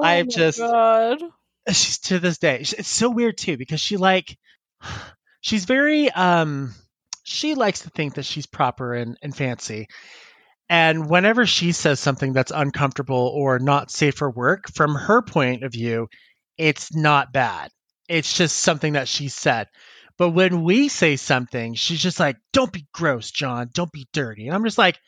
I've 0.00 0.28
just, 0.28 0.58
God. 0.58 1.22
she's 1.68 1.98
to 2.00 2.18
this 2.18 2.38
day, 2.38 2.58
it's 2.60 2.88
so 2.88 3.10
weird 3.10 3.38
too 3.38 3.56
because 3.56 3.80
she 3.80 3.96
like, 3.96 4.36
she's 5.40 5.64
very, 5.64 6.10
um, 6.10 6.74
she 7.22 7.54
likes 7.54 7.80
to 7.80 7.90
think 7.90 8.14
that 8.14 8.24
she's 8.24 8.46
proper 8.46 8.94
and, 8.94 9.16
and 9.22 9.34
fancy. 9.34 9.88
And 10.68 11.08
whenever 11.08 11.46
she 11.46 11.72
says 11.72 12.00
something 12.00 12.32
that's 12.32 12.52
uncomfortable 12.54 13.30
or 13.34 13.58
not 13.58 13.90
safe 13.90 14.16
for 14.16 14.30
work, 14.30 14.68
from 14.74 14.94
her 14.94 15.22
point 15.22 15.62
of 15.62 15.72
view, 15.72 16.08
it's 16.58 16.94
not 16.94 17.32
bad. 17.32 17.70
It's 18.08 18.32
just 18.36 18.58
something 18.58 18.94
that 18.94 19.08
she 19.08 19.28
said. 19.28 19.68
But 20.18 20.30
when 20.30 20.64
we 20.64 20.88
say 20.88 21.16
something, 21.16 21.74
she's 21.74 22.02
just 22.02 22.18
like, 22.18 22.36
don't 22.52 22.72
be 22.72 22.86
gross, 22.92 23.30
John. 23.30 23.70
Don't 23.72 23.92
be 23.92 24.08
dirty. 24.12 24.46
And 24.46 24.54
I'm 24.54 24.64
just 24.64 24.78
like, 24.78 24.98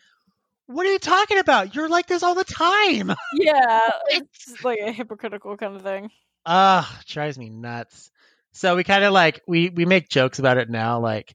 what 0.66 0.86
are 0.86 0.92
you 0.92 0.98
talking 0.98 1.38
about? 1.38 1.74
You're 1.74 1.88
like 1.88 2.06
this 2.06 2.22
all 2.22 2.34
the 2.34 2.44
time. 2.44 3.14
Yeah. 3.34 3.88
it's 4.08 4.62
like 4.62 4.80
a 4.80 4.92
hypocritical 4.92 5.56
kind 5.56 5.76
of 5.76 5.82
thing. 5.82 6.10
Ah, 6.44 6.98
uh, 6.98 7.02
drives 7.06 7.38
me 7.38 7.48
nuts. 7.48 8.10
So 8.52 8.76
we 8.76 8.84
kind 8.84 9.04
of 9.04 9.12
like, 9.12 9.40
we, 9.48 9.70
we 9.70 9.86
make 9.86 10.08
jokes 10.08 10.38
about 10.38 10.58
it 10.58 10.68
now. 10.68 11.00
Like, 11.00 11.34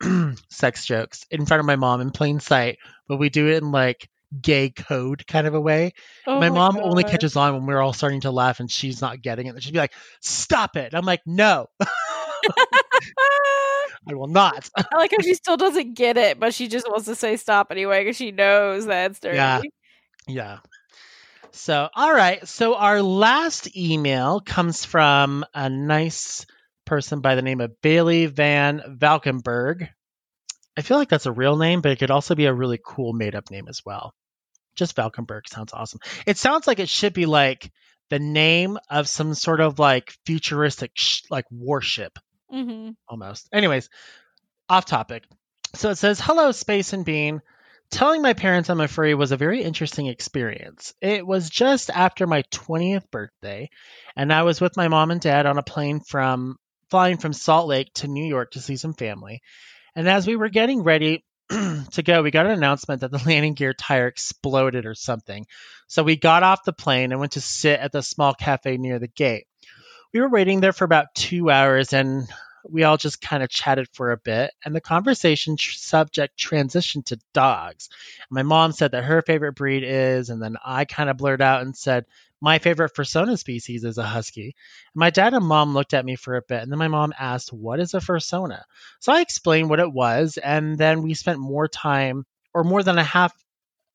sex 0.50 0.86
jokes 0.86 1.26
in 1.30 1.44
front 1.44 1.60
of 1.60 1.66
my 1.66 1.76
mom 1.76 2.00
in 2.00 2.10
plain 2.10 2.40
sight, 2.40 2.78
but 3.10 3.16
we 3.16 3.28
do 3.28 3.48
it 3.48 3.60
in 3.60 3.72
like 3.72 4.08
gay 4.40 4.70
code 4.70 5.26
kind 5.26 5.48
of 5.48 5.54
a 5.54 5.60
way. 5.60 5.92
Oh 6.28 6.38
my, 6.38 6.48
my, 6.48 6.54
mom 6.54 6.76
God. 6.76 6.84
only 6.84 7.02
catches 7.02 7.34
on 7.34 7.54
when 7.54 7.66
we're 7.66 7.82
all 7.82 7.92
starting 7.92 8.20
to 8.20 8.30
laugh 8.30 8.60
and 8.60 8.70
she's 8.70 9.00
not 9.00 9.20
getting 9.20 9.48
it. 9.48 9.60
She'd 9.60 9.72
be 9.72 9.80
like, 9.80 9.94
"Stop 10.20 10.76
it!" 10.76 10.94
I'm 10.94 11.04
like, 11.04 11.22
"No." 11.26 11.66
I 14.08 14.14
will 14.14 14.28
not. 14.28 14.70
I 14.78 14.96
like 14.96 15.10
how 15.10 15.22
she 15.22 15.34
still 15.34 15.56
doesn't 15.56 15.94
get 15.94 16.16
it, 16.16 16.38
but 16.38 16.54
she 16.54 16.68
just 16.68 16.88
wants 16.88 17.06
to 17.06 17.16
say 17.16 17.36
stop 17.36 17.72
anyway 17.72 18.04
because 18.04 18.16
she 18.16 18.30
knows 18.30 18.86
that 18.86 19.10
it's 19.10 19.18
dirty. 19.18 19.36
Yeah. 19.36 19.60
Yeah. 20.28 20.58
So, 21.50 21.88
all 21.92 22.14
right. 22.14 22.46
So, 22.46 22.76
our 22.76 23.02
last 23.02 23.76
email 23.76 24.38
comes 24.38 24.84
from 24.84 25.44
a 25.52 25.68
nice 25.68 26.46
person 26.86 27.22
by 27.22 27.34
the 27.34 27.42
name 27.42 27.60
of 27.60 27.72
Bailey 27.82 28.26
Van 28.26 28.82
Valkenburg. 28.86 29.88
I 30.80 30.82
feel 30.82 30.96
like 30.96 31.10
that's 31.10 31.26
a 31.26 31.32
real 31.32 31.58
name, 31.58 31.82
but 31.82 31.92
it 31.92 31.98
could 31.98 32.10
also 32.10 32.34
be 32.34 32.46
a 32.46 32.54
really 32.54 32.80
cool 32.82 33.12
made 33.12 33.34
up 33.34 33.50
name 33.50 33.66
as 33.68 33.82
well. 33.84 34.14
just 34.74 34.96
Valkenburg 34.96 35.46
sounds 35.46 35.74
awesome. 35.74 36.00
It 36.26 36.38
sounds 36.38 36.66
like 36.66 36.78
it 36.78 36.88
should 36.88 37.12
be 37.12 37.26
like 37.26 37.70
the 38.08 38.18
name 38.18 38.78
of 38.88 39.06
some 39.06 39.34
sort 39.34 39.60
of 39.60 39.78
like 39.78 40.14
futuristic 40.24 40.92
sh- 40.94 41.22
like 41.28 41.44
warship 41.50 42.18
Mm-hmm. 42.50 42.92
almost. 43.06 43.46
Anyways, 43.52 43.90
off 44.70 44.86
topic. 44.86 45.24
So 45.74 45.90
it 45.90 45.96
says, 45.96 46.18
Hello, 46.18 46.50
Space 46.50 46.94
and 46.94 47.04
Bean. 47.04 47.42
Telling 47.90 48.22
my 48.22 48.32
parents 48.32 48.70
I'm 48.70 48.80
a 48.80 48.88
furry 48.88 49.14
was 49.14 49.32
a 49.32 49.36
very 49.36 49.62
interesting 49.62 50.06
experience. 50.06 50.94
It 51.02 51.26
was 51.26 51.50
just 51.50 51.90
after 51.90 52.26
my 52.26 52.42
20th 52.52 53.10
birthday, 53.10 53.68
and 54.16 54.32
I 54.32 54.44
was 54.44 54.62
with 54.62 54.78
my 54.78 54.88
mom 54.88 55.10
and 55.10 55.20
dad 55.20 55.44
on 55.44 55.58
a 55.58 55.62
plane 55.62 56.00
from 56.00 56.56
flying 56.88 57.18
from 57.18 57.34
Salt 57.34 57.68
Lake 57.68 57.92
to 57.96 58.08
New 58.08 58.24
York 58.24 58.52
to 58.52 58.60
see 58.60 58.76
some 58.76 58.94
family. 58.94 59.42
And 59.94 60.08
as 60.08 60.26
we 60.26 60.36
were 60.36 60.48
getting 60.48 60.82
ready 60.82 61.24
to 61.48 62.02
go, 62.02 62.22
we 62.22 62.30
got 62.30 62.46
an 62.46 62.52
announcement 62.52 63.00
that 63.00 63.10
the 63.10 63.22
landing 63.26 63.54
gear 63.54 63.74
tire 63.74 64.06
exploded 64.06 64.86
or 64.86 64.94
something. 64.94 65.46
So 65.88 66.02
we 66.02 66.16
got 66.16 66.42
off 66.42 66.64
the 66.64 66.72
plane 66.72 67.12
and 67.12 67.20
went 67.20 67.32
to 67.32 67.40
sit 67.40 67.80
at 67.80 67.92
the 67.92 68.02
small 68.02 68.34
cafe 68.34 68.76
near 68.76 68.98
the 68.98 69.08
gate. 69.08 69.46
We 70.12 70.20
were 70.20 70.28
waiting 70.28 70.60
there 70.60 70.72
for 70.72 70.84
about 70.84 71.14
two 71.14 71.50
hours 71.50 71.92
and 71.92 72.28
we 72.68 72.84
all 72.84 72.96
just 72.96 73.20
kind 73.20 73.42
of 73.42 73.48
chatted 73.48 73.88
for 73.92 74.12
a 74.12 74.16
bit, 74.16 74.52
and 74.64 74.74
the 74.74 74.80
conversation 74.80 75.56
tr- 75.56 75.72
subject 75.72 76.38
transitioned 76.38 77.06
to 77.06 77.18
dogs. 77.32 77.88
My 78.28 78.42
mom 78.42 78.72
said 78.72 78.92
that 78.92 79.04
her 79.04 79.22
favorite 79.22 79.54
breed 79.54 79.82
is, 79.84 80.30
and 80.30 80.42
then 80.42 80.56
I 80.64 80.84
kind 80.84 81.10
of 81.10 81.16
blurred 81.16 81.42
out 81.42 81.62
and 81.62 81.76
said, 81.76 82.06
My 82.40 82.58
favorite 82.58 82.94
fursona 82.94 83.38
species 83.38 83.84
is 83.84 83.98
a 83.98 84.02
husky. 84.02 84.54
My 84.94 85.10
dad 85.10 85.34
and 85.34 85.44
mom 85.44 85.74
looked 85.74 85.92
at 85.92 86.04
me 86.04 86.16
for 86.16 86.36
a 86.36 86.42
bit, 86.42 86.62
and 86.62 86.72
then 86.72 86.78
my 86.78 86.88
mom 86.88 87.12
asked, 87.18 87.52
What 87.52 87.80
is 87.80 87.92
a 87.92 87.98
fursona? 87.98 88.62
So 89.00 89.12
I 89.12 89.20
explained 89.20 89.68
what 89.68 89.80
it 89.80 89.92
was, 89.92 90.38
and 90.38 90.78
then 90.78 91.02
we 91.02 91.14
spent 91.14 91.38
more 91.38 91.68
time, 91.68 92.24
or 92.54 92.64
more 92.64 92.82
than 92.82 92.96
a 92.96 93.04
half, 93.04 93.34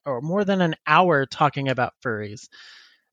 or 0.06 0.22
more 0.22 0.46
than 0.46 0.62
an 0.62 0.76
hour 0.86 1.26
talking 1.26 1.70
about 1.70 1.94
furries. 2.04 2.48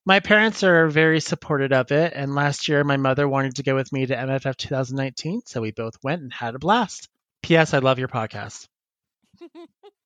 My 0.05 0.19
parents 0.19 0.63
are 0.63 0.87
very 0.87 1.19
supportive 1.19 1.71
of 1.71 1.91
it, 1.91 2.13
and 2.13 2.35
last 2.35 2.67
year 2.67 2.83
my 2.83 2.97
mother 2.97 3.27
wanted 3.27 3.55
to 3.55 3.63
go 3.63 3.73
with 3.73 3.91
me 3.91 4.05
to 4.05 4.15
MFF 4.15 4.57
2019, 4.57 5.41
so 5.45 5.61
we 5.61 5.71
both 5.71 5.95
went 6.03 6.21
and 6.21 6.33
had 6.33 6.55
a 6.55 6.59
blast. 6.59 7.09
P.S. 7.41 7.73
I 7.73 7.79
love 7.79 7.99
your 7.99 8.07
podcast. 8.07 8.67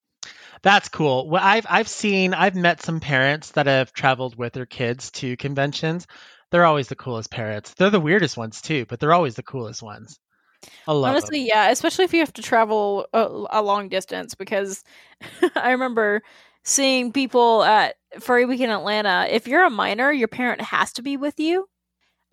That's 0.63 0.89
cool. 0.89 1.29
Well, 1.29 1.41
I've 1.43 1.65
I've 1.69 1.87
seen 1.87 2.33
I've 2.33 2.55
met 2.55 2.81
some 2.81 2.99
parents 2.99 3.51
that 3.51 3.67
have 3.67 3.93
traveled 3.93 4.37
with 4.37 4.53
their 4.53 4.65
kids 4.65 5.11
to 5.11 5.37
conventions. 5.37 6.07
They're 6.51 6.65
always 6.65 6.87
the 6.87 6.95
coolest 6.95 7.31
parents. 7.31 7.73
They're 7.73 7.89
the 7.89 7.99
weirdest 7.99 8.37
ones 8.37 8.61
too, 8.61 8.85
but 8.85 8.99
they're 8.99 9.13
always 9.13 9.35
the 9.35 9.43
coolest 9.43 9.81
ones. 9.83 10.19
I 10.87 10.93
love 10.93 11.21
'em. 11.23 11.29
Honestly, 11.29 11.47
yeah, 11.47 11.69
especially 11.69 12.05
if 12.05 12.13
you 12.13 12.19
have 12.21 12.33
to 12.33 12.41
travel 12.41 13.07
uh, 13.13 13.45
a, 13.51 13.59
a 13.59 13.61
long 13.61 13.89
distance 13.89 14.35
because 14.35 14.83
I 15.55 15.71
remember 15.71 16.21
seeing 16.63 17.11
people 17.13 17.63
at 17.63 17.95
Furry 18.19 18.45
Weekend 18.45 18.71
Atlanta. 18.71 19.27
If 19.29 19.47
you're 19.47 19.63
a 19.65 19.69
minor, 19.69 20.11
your 20.11 20.27
parent 20.27 20.61
has 20.61 20.93
to 20.93 21.01
be 21.01 21.17
with 21.17 21.39
you. 21.39 21.67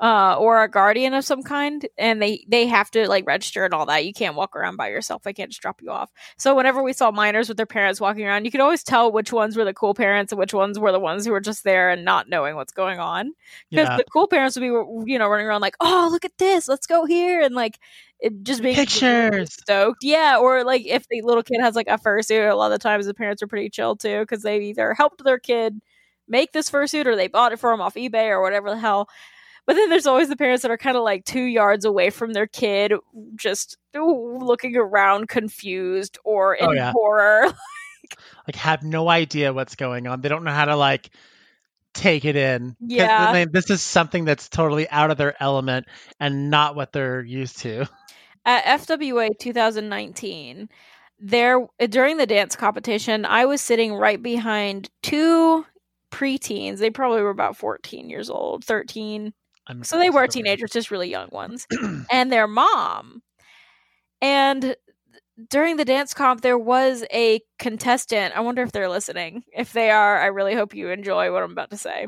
Uh, 0.00 0.34
or 0.40 0.60
a 0.60 0.68
guardian 0.68 1.14
of 1.14 1.24
some 1.24 1.40
kind, 1.44 1.86
and 1.96 2.20
they 2.20 2.44
they 2.48 2.66
have 2.66 2.90
to 2.90 3.08
like 3.08 3.24
register 3.28 3.64
and 3.64 3.72
all 3.72 3.86
that. 3.86 4.04
You 4.04 4.12
can't 4.12 4.34
walk 4.34 4.56
around 4.56 4.76
by 4.76 4.88
yourself. 4.88 5.22
They 5.22 5.32
can't 5.32 5.50
just 5.50 5.62
drop 5.62 5.80
you 5.80 5.90
off. 5.92 6.10
So 6.36 6.56
whenever 6.56 6.82
we 6.82 6.92
saw 6.92 7.12
minors 7.12 7.46
with 7.48 7.56
their 7.56 7.64
parents 7.64 8.00
walking 8.00 8.26
around, 8.26 8.44
you 8.44 8.50
could 8.50 8.60
always 8.60 8.82
tell 8.82 9.12
which 9.12 9.32
ones 9.32 9.56
were 9.56 9.64
the 9.64 9.72
cool 9.72 9.94
parents 9.94 10.32
and 10.32 10.38
which 10.40 10.52
ones 10.52 10.80
were 10.80 10.90
the 10.90 10.98
ones 10.98 11.24
who 11.24 11.30
were 11.30 11.40
just 11.40 11.62
there 11.62 11.90
and 11.90 12.04
not 12.04 12.28
knowing 12.28 12.56
what's 12.56 12.72
going 12.72 12.98
on 12.98 13.32
because 13.70 13.86
Yeah. 13.88 13.96
the 13.96 14.04
cool 14.12 14.26
parents 14.26 14.56
would 14.56 14.62
be 14.62 15.10
you 15.12 15.16
know 15.18 15.28
running 15.28 15.46
around 15.46 15.60
like 15.60 15.76
oh 15.80 16.08
look 16.10 16.24
at 16.24 16.36
this 16.38 16.66
let's 16.66 16.88
go 16.88 17.04
here 17.06 17.40
and 17.40 17.54
like 17.54 17.78
it 18.18 18.42
just 18.42 18.62
being 18.62 18.74
Pictures. 18.74 19.52
stoked 19.54 20.02
yeah 20.02 20.38
or 20.40 20.64
like 20.64 20.84
if 20.86 21.06
the 21.08 21.22
little 21.22 21.44
kid 21.44 21.60
has 21.60 21.76
like 21.76 21.86
a 21.88 21.98
fursuit 21.98 22.50
a 22.50 22.54
lot 22.56 22.72
of 22.72 22.80
the 22.80 22.82
times 22.82 23.06
the 23.06 23.14
parents 23.14 23.44
are 23.44 23.46
pretty 23.46 23.70
chill 23.70 23.94
too 23.94 24.20
because 24.22 24.42
they 24.42 24.58
either 24.60 24.92
helped 24.92 25.22
their 25.22 25.38
kid 25.38 25.80
make 26.26 26.50
this 26.50 26.68
fursuit 26.68 27.06
or 27.06 27.14
they 27.14 27.28
bought 27.28 27.52
it 27.52 27.60
for 27.60 27.70
them 27.70 27.80
off 27.80 27.94
ebay 27.94 28.28
or 28.28 28.42
whatever 28.42 28.70
the 28.70 28.78
hell 28.78 29.08
but 29.66 29.74
then 29.74 29.88
there's 29.88 30.06
always 30.06 30.28
the 30.28 30.36
parents 30.36 30.62
that 30.62 30.70
are 30.70 30.76
kind 30.78 30.96
of 30.96 31.02
like 31.02 31.24
two 31.24 31.42
yards 31.44 31.84
away 31.84 32.10
from 32.10 32.32
their 32.32 32.46
kid 32.46 32.92
just 33.36 33.76
looking 33.94 34.76
around 34.76 35.28
confused 35.28 36.18
or 36.24 36.54
in 36.54 36.66
Oh, 36.66 36.72
yeah. 36.72 36.92
horror 36.92 37.44
like 38.46 38.56
have 38.56 38.82
no 38.82 39.08
idea 39.08 39.52
what's 39.52 39.76
going 39.76 40.06
on. 40.06 40.20
They 40.20 40.28
don't 40.28 40.44
know 40.44 40.52
how 40.52 40.66
to 40.66 40.76
like 40.76 41.10
take 41.94 42.24
it 42.24 42.36
in. 42.36 42.76
Yeah. 42.80 43.32
they- 43.32 43.44
this 43.46 43.70
is 43.70 43.80
something 43.82 44.24
that's 44.24 44.48
totally 44.48 44.88
out 44.90 45.10
of 45.10 45.16
their 45.16 45.40
element 45.42 45.86
and 46.20 46.50
not 46.50 46.74
what 46.76 46.92
they're 46.92 47.22
used 47.22 47.58
to. 47.60 47.86
at 48.44 48.80
FWA 48.80 49.30
2019, 49.38 50.68
there 51.20 51.66
during 51.88 52.16
the 52.18 52.26
dance 52.26 52.56
competition, 52.56 53.24
I 53.24 53.46
was 53.46 53.60
sitting 53.60 53.94
right 53.94 54.20
behind 54.22 54.90
two 55.02 55.64
preteens. 56.10 56.78
They 56.78 56.90
probably 56.90 57.22
were 57.22 57.30
about 57.30 57.56
14 57.56 58.10
years 58.10 58.28
old, 58.28 58.64
13. 58.64 59.32
I'm 59.66 59.82
So 59.84 59.98
they 59.98 60.10
were 60.10 60.26
teenagers, 60.26 60.70
just 60.70 60.90
really 60.90 61.10
young 61.10 61.28
ones, 61.32 61.66
and 62.10 62.30
their 62.30 62.46
mom. 62.46 63.22
And 64.20 64.76
during 65.50 65.76
the 65.76 65.84
dance 65.84 66.14
comp, 66.14 66.42
there 66.42 66.58
was 66.58 67.04
a 67.12 67.40
contestant. 67.58 68.36
I 68.36 68.40
wonder 68.40 68.62
if 68.62 68.72
they're 68.72 68.88
listening. 68.88 69.44
If 69.52 69.72
they 69.72 69.90
are, 69.90 70.20
I 70.20 70.26
really 70.26 70.54
hope 70.54 70.74
you 70.74 70.90
enjoy 70.90 71.32
what 71.32 71.42
I'm 71.42 71.52
about 71.52 71.70
to 71.70 71.76
say. 71.76 72.06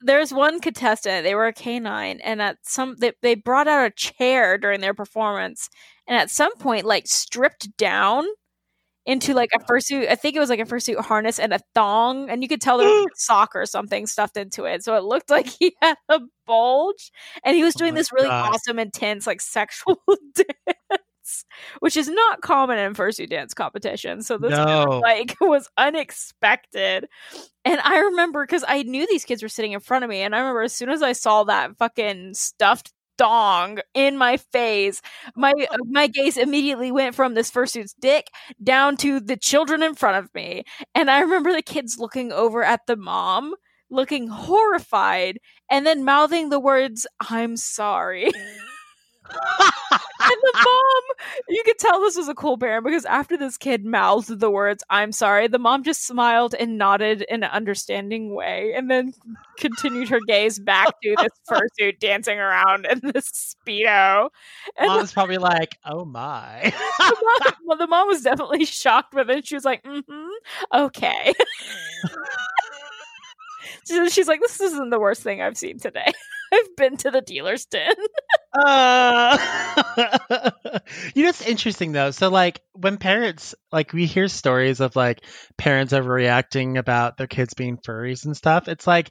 There's 0.00 0.32
one 0.32 0.60
contestant. 0.60 1.24
They 1.24 1.34
were 1.34 1.46
a 1.46 1.52
canine, 1.52 2.20
and 2.20 2.42
at 2.42 2.58
some 2.62 2.96
they, 2.98 3.12
they 3.22 3.34
brought 3.34 3.66
out 3.66 3.86
a 3.86 3.90
chair 3.90 4.58
during 4.58 4.80
their 4.80 4.94
performance, 4.94 5.70
and 6.06 6.16
at 6.16 6.30
some 6.30 6.54
point, 6.58 6.84
like 6.84 7.06
stripped 7.06 7.76
down 7.76 8.24
into 9.06 9.34
like 9.34 9.50
a 9.54 9.58
fursuit. 9.60 10.08
I 10.08 10.16
think 10.16 10.36
it 10.36 10.40
was 10.40 10.50
like 10.50 10.60
a 10.60 10.64
fursuit 10.64 11.00
harness 11.00 11.38
and 11.38 11.52
a 11.52 11.60
thong, 11.74 12.28
and 12.30 12.42
you 12.42 12.48
could 12.48 12.60
tell 12.60 12.78
there 12.78 12.88
was 12.88 13.06
a 13.06 13.10
sock 13.16 13.54
or 13.54 13.66
something 13.66 14.06
stuffed 14.06 14.36
into 14.36 14.64
it. 14.64 14.84
So 14.84 14.96
it 14.96 15.04
looked 15.04 15.30
like 15.30 15.46
he 15.48 15.74
had 15.82 15.96
a 16.08 16.20
bulge, 16.46 17.12
and 17.44 17.56
he 17.56 17.64
was 17.64 17.76
Oh 17.76 17.78
doing 17.78 17.94
my 17.94 18.00
this 18.00 18.12
really 18.12 18.28
God. 18.28 18.54
awesome, 18.54 18.78
intense, 18.78 19.26
like 19.26 19.40
sexual 19.40 20.00
dance, 20.34 21.44
which 21.80 21.96
is 21.96 22.08
not 22.08 22.40
common 22.42 22.78
in 22.78 22.94
fursuit 22.94 23.30
dance 23.30 23.54
competition. 23.54 24.22
So 24.22 24.38
this 24.38 24.58
kind 24.58 24.82
of, 24.88 25.00
like 25.02 25.36
was 25.40 25.68
unexpected. 25.76 27.08
And 27.64 27.80
I 27.80 27.98
remember 27.98 28.44
because 28.46 28.64
I 28.66 28.82
knew 28.82 29.06
these 29.08 29.24
kids 29.24 29.42
were 29.42 29.48
sitting 29.48 29.72
in 29.72 29.80
front 29.80 30.04
of 30.04 30.10
me, 30.10 30.20
and 30.22 30.34
I 30.34 30.38
remember 30.38 30.62
as 30.62 30.72
soon 30.72 30.90
as 30.90 31.02
I 31.02 31.12
saw 31.12 31.44
that 31.44 31.76
fucking 31.78 32.34
stuffed 32.34 32.92
dong 33.18 33.78
in 33.94 34.16
my 34.16 34.36
face, 34.36 35.02
my 35.36 35.52
uh, 35.70 35.76
my 35.90 36.06
gaze 36.06 36.36
immediately 36.36 36.92
went 36.92 37.14
from 37.14 37.34
this 37.34 37.50
fursuit's 37.50 37.94
dick 38.00 38.28
down 38.62 38.96
to 38.98 39.20
the 39.20 39.36
children 39.36 39.82
in 39.82 39.94
front 39.94 40.18
of 40.24 40.34
me. 40.34 40.64
And 40.94 41.10
I 41.10 41.20
remember 41.20 41.52
the 41.52 41.62
kids 41.62 41.98
looking 41.98 42.32
over 42.32 42.62
at 42.62 42.86
the 42.86 42.96
mom, 42.96 43.54
looking 43.90 44.28
horrified, 44.28 45.38
and 45.70 45.86
then 45.86 46.04
mouthing 46.04 46.50
the 46.50 46.60
words, 46.60 47.06
I'm 47.30 47.56
sorry. 47.56 48.30
and 49.30 50.38
the 50.42 50.52
mom, 50.54 51.02
you 51.48 51.62
could 51.64 51.78
tell 51.78 52.00
this 52.00 52.16
was 52.16 52.28
a 52.28 52.34
cool 52.34 52.58
parent 52.58 52.84
because 52.84 53.04
after 53.04 53.36
this 53.36 53.56
kid 53.56 53.84
mouthed 53.84 54.40
the 54.40 54.50
words, 54.50 54.82
I'm 54.90 55.12
sorry, 55.12 55.48
the 55.48 55.58
mom 55.58 55.84
just 55.84 56.06
smiled 56.06 56.54
and 56.54 56.78
nodded 56.78 57.22
in 57.28 57.42
an 57.42 57.50
understanding 57.50 58.34
way 58.34 58.72
and 58.74 58.90
then 58.90 59.12
continued 59.58 60.08
her 60.08 60.20
gaze 60.26 60.58
back 60.58 60.88
to 61.02 61.14
this 61.18 61.32
fursuit 61.50 61.98
dancing 61.98 62.38
around 62.38 62.86
in 62.86 63.00
this 63.12 63.56
Speedo. 63.66 64.30
And 64.76 64.88
Mom's 64.88 65.12
probably 65.12 65.38
like, 65.38 65.78
oh 65.84 66.04
my. 66.04 66.72
the 66.98 67.16
mom, 67.22 67.54
well, 67.64 67.78
the 67.78 67.86
mom 67.86 68.08
was 68.08 68.22
definitely 68.22 68.64
shocked, 68.64 69.12
but 69.12 69.26
then 69.26 69.42
she 69.42 69.54
was 69.54 69.64
like, 69.64 69.82
mm-hmm, 69.82 70.28
okay. 70.74 71.32
So 73.84 74.08
She's 74.08 74.26
like, 74.26 74.40
this 74.40 74.60
isn't 74.60 74.90
the 74.90 74.98
worst 74.98 75.22
thing 75.22 75.40
I've 75.40 75.56
seen 75.56 75.78
today. 75.78 76.12
I've 76.52 76.76
been 76.76 76.96
to 76.98 77.10
the 77.10 77.20
dealer's 77.20 77.64
den. 77.66 77.94
Uh, 78.58 79.38
you 81.14 81.22
know, 81.24 81.28
it's 81.28 81.46
interesting 81.46 81.92
though. 81.92 82.10
So, 82.10 82.30
like, 82.30 82.60
when 82.72 82.96
parents, 82.96 83.54
like, 83.72 83.92
we 83.92 84.06
hear 84.06 84.28
stories 84.28 84.80
of 84.80 84.96
like 84.96 85.22
parents 85.56 85.92
overreacting 85.92 86.78
about 86.78 87.16
their 87.16 87.26
kids 87.26 87.54
being 87.54 87.76
furries 87.78 88.24
and 88.24 88.36
stuff. 88.36 88.68
It's 88.68 88.86
like, 88.86 89.10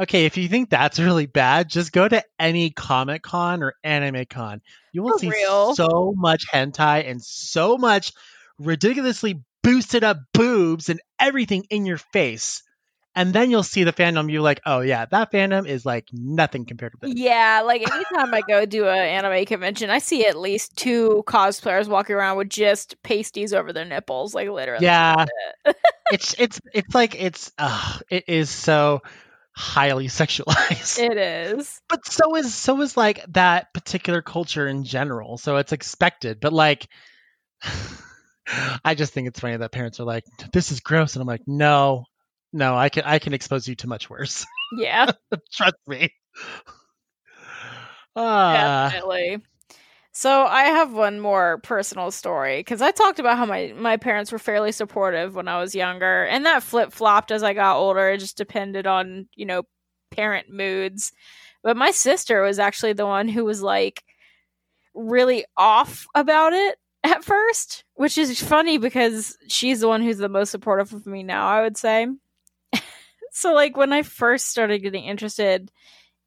okay, 0.00 0.26
if 0.26 0.36
you 0.36 0.48
think 0.48 0.70
that's 0.70 0.98
really 0.98 1.26
bad, 1.26 1.68
just 1.68 1.92
go 1.92 2.06
to 2.06 2.22
any 2.38 2.70
Comic 2.70 3.22
Con 3.22 3.62
or 3.62 3.74
Anime 3.82 4.26
Con. 4.28 4.60
You 4.92 5.02
will 5.02 5.12
For 5.12 5.18
see 5.18 5.30
real. 5.30 5.74
so 5.74 6.12
much 6.16 6.44
hentai 6.52 7.08
and 7.08 7.22
so 7.22 7.78
much 7.78 8.12
ridiculously 8.58 9.42
boosted 9.62 10.04
up 10.04 10.18
boobs 10.34 10.88
and 10.88 11.00
everything 11.18 11.64
in 11.70 11.86
your 11.86 11.98
face. 11.98 12.62
And 13.14 13.32
then 13.34 13.50
you'll 13.50 13.62
see 13.62 13.84
the 13.84 13.92
fandom. 13.92 14.32
You're 14.32 14.40
like, 14.42 14.60
oh 14.64 14.80
yeah, 14.80 15.04
that 15.06 15.30
fandom 15.30 15.66
is 15.66 15.84
like 15.84 16.06
nothing 16.12 16.64
compared 16.64 16.92
to 16.92 16.98
this. 17.02 17.14
Yeah, 17.14 17.62
like 17.64 17.82
anytime 17.82 18.32
I 18.32 18.40
go 18.40 18.64
to 18.64 18.88
an 18.88 18.98
anime 18.98 19.44
convention, 19.44 19.90
I 19.90 19.98
see 19.98 20.24
at 20.26 20.36
least 20.38 20.76
two 20.76 21.22
cosplayers 21.26 21.88
walking 21.88 22.16
around 22.16 22.38
with 22.38 22.48
just 22.48 23.02
pasties 23.02 23.52
over 23.52 23.72
their 23.72 23.84
nipples, 23.84 24.34
like 24.34 24.48
literally. 24.48 24.84
Yeah. 24.86 25.26
It. 25.66 25.76
it's 26.12 26.34
it's 26.38 26.60
it's 26.72 26.94
like 26.94 27.14
it's 27.20 27.52
uh, 27.58 27.98
it 28.10 28.24
is 28.28 28.48
so 28.50 29.00
highly 29.54 30.06
sexualized 30.08 30.98
It 30.98 31.18
is. 31.18 31.80
but 31.88 32.06
so 32.06 32.36
is 32.36 32.54
so 32.54 32.80
is 32.80 32.96
like 32.96 33.22
that 33.32 33.72
particular 33.74 34.22
culture 34.22 34.66
in 34.66 34.84
general 34.84 35.36
so 35.36 35.58
it's 35.58 35.72
expected 35.72 36.40
but 36.40 36.54
like 36.54 36.88
i 38.84 38.94
just 38.94 39.12
think 39.12 39.28
it's 39.28 39.40
funny 39.40 39.56
that 39.58 39.70
parents 39.70 40.00
are 40.00 40.04
like 40.04 40.24
this 40.54 40.72
is 40.72 40.80
gross 40.80 41.14
and 41.14 41.20
i'm 41.20 41.26
like 41.26 41.42
no 41.46 42.04
no, 42.52 42.76
I 42.76 42.88
can 42.88 43.04
I 43.04 43.18
can 43.18 43.34
expose 43.34 43.66
you 43.68 43.74
to 43.76 43.86
much 43.86 44.08
worse. 44.10 44.46
Yeah, 44.78 45.10
Trust 45.52 45.76
me. 45.86 46.08
Ah, 48.16 48.88
definitely. 48.90 49.42
So 50.12 50.44
I 50.44 50.64
have 50.64 50.92
one 50.92 51.20
more 51.20 51.58
personal 51.62 52.10
story 52.10 52.60
because 52.60 52.82
I 52.82 52.90
talked 52.90 53.18
about 53.18 53.38
how 53.38 53.46
my 53.46 53.72
my 53.76 53.96
parents 53.96 54.32
were 54.32 54.38
fairly 54.38 54.72
supportive 54.72 55.34
when 55.34 55.48
I 55.48 55.58
was 55.58 55.74
younger, 55.74 56.24
and 56.24 56.46
that 56.46 56.62
flip 56.62 56.92
flopped 56.92 57.30
as 57.30 57.42
I 57.42 57.54
got 57.54 57.76
older. 57.76 58.10
It 58.10 58.18
just 58.18 58.36
depended 58.36 58.86
on 58.86 59.28
you 59.34 59.46
know 59.46 59.62
parent 60.10 60.48
moods. 60.50 61.12
But 61.62 61.76
my 61.76 61.90
sister 61.90 62.42
was 62.42 62.58
actually 62.58 62.92
the 62.94 63.06
one 63.06 63.28
who 63.28 63.44
was 63.44 63.62
like 63.62 64.02
really 64.94 65.44
off 65.56 66.06
about 66.14 66.52
it 66.52 66.76
at 67.04 67.24
first, 67.24 67.84
which 67.94 68.18
is 68.18 68.42
funny 68.42 68.78
because 68.78 69.36
she's 69.48 69.80
the 69.80 69.88
one 69.88 70.02
who's 70.02 70.18
the 70.18 70.28
most 70.28 70.50
supportive 70.50 70.92
of 70.92 71.06
me 71.06 71.22
now, 71.22 71.46
I 71.46 71.62
would 71.62 71.76
say. 71.76 72.06
So 73.32 73.52
like 73.52 73.76
when 73.76 73.92
I 73.92 74.02
first 74.02 74.48
started 74.48 74.82
getting 74.82 75.04
interested 75.04 75.72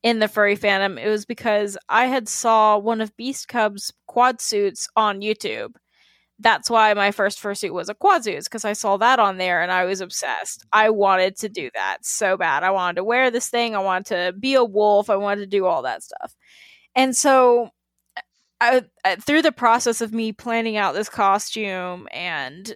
in 0.04 0.20
the 0.20 0.28
furry 0.28 0.58
fandom, 0.58 1.02
it 1.04 1.10
was 1.10 1.26
because 1.26 1.78
I 1.88 2.08
had 2.08 2.28
saw 2.28 2.78
one 2.78 3.00
of 3.02 3.16
Beastcub's 3.16 3.94
quad 4.08 4.42
suits 4.42 4.88
on 4.96 5.22
YouTube. 5.22 5.76
That's 6.40 6.70
why 6.70 6.94
my 6.94 7.12
first 7.12 7.42
fursuit 7.42 7.72
was 7.72 7.88
a 7.88 7.94
quad 7.94 8.24
suit, 8.26 8.44
because 8.44 8.66
I 8.66 8.74
saw 8.74 8.98
that 8.98 9.20
on 9.20 9.38
there 9.38 9.62
and 9.62 9.72
I 9.72 9.86
was 9.86 10.02
obsessed. 10.02 10.66
I 10.74 10.90
wanted 10.90 11.38
to 11.38 11.50
do 11.50 11.70
that 11.76 12.00
so 12.02 12.36
bad. 12.36 12.64
I 12.64 12.72
wanted 12.72 12.98
to 12.98 13.04
wear 13.06 13.32
this 13.32 13.50
thing. 13.50 13.76
I 13.76 13.80
wanted 13.80 14.08
to 14.08 14.34
be 14.38 14.56
a 14.56 14.64
wolf. 14.64 15.10
I 15.10 15.16
wanted 15.16 15.42
to 15.42 15.48
do 15.48 15.66
all 15.66 15.84
that 15.84 16.04
stuff. 16.04 16.36
And 16.94 17.16
so 17.16 17.70
I, 18.60 18.84
I, 19.06 19.16
through 19.16 19.44
the 19.44 19.52
process 19.52 20.02
of 20.02 20.14
me 20.14 20.34
planning 20.34 20.76
out 20.76 20.94
this 20.94 21.10
costume 21.10 22.08
and 22.12 22.74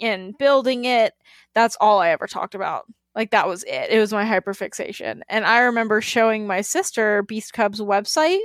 and 0.00 0.36
building 0.38 0.84
it, 0.84 1.12
that's 1.54 1.76
all 1.80 1.98
I 2.00 2.10
ever 2.10 2.26
talked 2.26 2.54
about. 2.54 2.84
Like 3.18 3.32
that 3.32 3.48
was 3.48 3.64
it. 3.64 3.90
It 3.90 3.98
was 3.98 4.12
my 4.12 4.24
hyperfixation. 4.24 5.22
And 5.28 5.44
I 5.44 5.62
remember 5.62 6.00
showing 6.00 6.46
my 6.46 6.60
sister 6.60 7.24
Beastcub's 7.24 7.80
website 7.80 8.38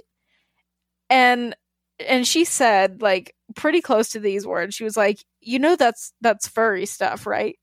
and 1.12 1.55
and 1.99 2.27
she 2.27 2.43
said 2.43 2.99
like 2.99 3.36
pretty 3.55 3.81
close 3.81 4.09
to 4.09 4.19
these 4.19 4.47
words. 4.47 4.73
She 4.73 4.83
was 4.83 4.97
like, 4.97 5.23
"You 5.41 5.59
know 5.59 5.75
that's 5.75 6.12
that's 6.21 6.47
furry 6.47 6.88
stuff, 6.88 7.27
right?" 7.27 7.55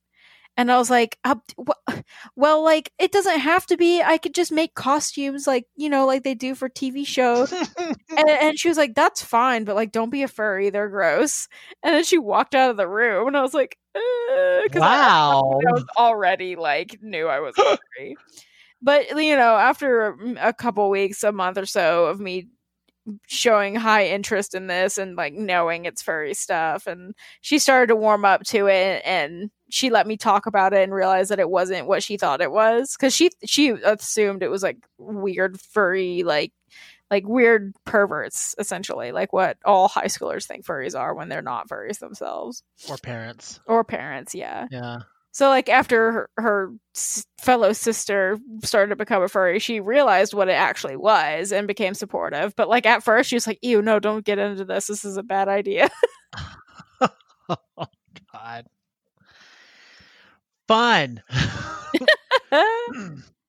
And 0.56 0.70
I 0.70 0.78
was 0.78 0.90
like, 0.90 1.18
well, 2.36 2.62
like, 2.62 2.92
it 2.98 3.12
doesn't 3.12 3.38
have 3.38 3.64
to 3.66 3.76
be. 3.76 4.02
I 4.02 4.18
could 4.18 4.34
just 4.34 4.52
make 4.52 4.74
costumes, 4.74 5.46
like, 5.46 5.64
you 5.76 5.88
know, 5.88 6.06
like 6.06 6.22
they 6.22 6.34
do 6.34 6.54
for 6.54 6.68
TV 6.68 7.06
shows. 7.06 7.52
and, 7.78 8.28
and, 8.28 8.58
she 8.58 8.68
was 8.68 8.76
like, 8.76 8.94
that's 8.94 9.22
fine, 9.22 9.64
but 9.64 9.74
like, 9.76 9.90
don't 9.90 10.10
be 10.10 10.22
a 10.22 10.28
furry. 10.28 10.68
They're 10.68 10.88
gross. 10.88 11.48
And 11.82 11.94
then 11.94 12.04
she 12.04 12.18
walked 12.18 12.54
out 12.54 12.70
of 12.70 12.76
the 12.76 12.88
room, 12.88 13.28
and 13.28 13.36
I 13.36 13.42
was 13.42 13.54
like, 13.54 13.78
Uh, 13.94 14.62
wow. 14.74 15.60
I, 15.64 15.68
I, 15.68 15.72
was 15.72 15.84
already 15.96 16.56
like, 16.56 17.02
knew 17.02 17.26
I 17.26 17.40
was 17.40 17.54
furry. 17.96 18.16
but, 18.82 19.10
you 19.10 19.36
know, 19.36 19.56
after 19.56 20.14
mm, 20.14 20.38
a 20.40 20.52
couple 20.52 20.88
weeks, 20.90 21.24
a 21.24 21.32
month 21.32 21.58
or 21.58 21.66
so 21.66 22.06
of 22.06 22.20
me 22.20 22.48
showing 23.26 23.74
high 23.74 24.06
interest 24.06 24.54
in 24.54 24.66
this 24.66 24.98
and 24.98 25.16
like 25.16 25.32
knowing 25.32 25.84
it's 25.84 26.02
furry 26.02 26.34
stuff 26.34 26.86
and 26.86 27.14
she 27.40 27.58
started 27.58 27.86
to 27.86 27.96
warm 27.96 28.24
up 28.24 28.42
to 28.44 28.66
it 28.66 29.02
and 29.04 29.50
she 29.70 29.90
let 29.90 30.06
me 30.06 30.16
talk 30.16 30.46
about 30.46 30.72
it 30.72 30.82
and 30.82 30.94
realize 30.94 31.28
that 31.28 31.40
it 31.40 31.48
wasn't 31.48 31.86
what 31.86 32.02
she 32.02 32.16
thought 32.16 32.40
it 32.42 32.52
was 32.52 32.96
because 32.96 33.14
she 33.14 33.30
she 33.44 33.70
assumed 33.70 34.42
it 34.42 34.50
was 34.50 34.62
like 34.62 34.76
weird 34.98 35.58
furry 35.60 36.22
like 36.22 36.52
like 37.10 37.26
weird 37.26 37.74
perverts 37.84 38.54
essentially 38.58 39.12
like 39.12 39.32
what 39.32 39.58
all 39.64 39.88
high 39.88 40.06
schoolers 40.06 40.46
think 40.46 40.64
furries 40.64 40.98
are 40.98 41.14
when 41.14 41.28
they're 41.28 41.42
not 41.42 41.68
furries 41.68 41.98
themselves. 41.98 42.62
Or 42.88 42.96
parents. 42.96 43.60
Or 43.66 43.84
parents 43.84 44.34
yeah. 44.34 44.66
Yeah. 44.70 44.98
So 45.32 45.48
like 45.48 45.68
after 45.68 46.12
her, 46.12 46.30
her 46.36 46.72
fellow 47.38 47.72
sister 47.72 48.38
started 48.62 48.90
to 48.90 48.96
become 48.96 49.22
a 49.22 49.28
furry 49.28 49.58
she 49.58 49.80
realized 49.80 50.34
what 50.34 50.48
it 50.48 50.52
actually 50.52 50.96
was 50.96 51.52
and 51.52 51.66
became 51.66 51.94
supportive. 51.94 52.54
But 52.56 52.68
like 52.68 52.86
at 52.86 53.02
first 53.02 53.30
she 53.30 53.36
was 53.36 53.46
like 53.46 53.58
ew 53.62 53.82
no 53.82 53.98
don't 53.98 54.24
get 54.24 54.38
into 54.38 54.64
this. 54.64 54.86
This 54.86 55.04
is 55.04 55.16
a 55.16 55.22
bad 55.22 55.48
idea. 55.48 55.88
Oh 57.76 57.86
god. 58.32 58.66
Fun. 60.68 61.22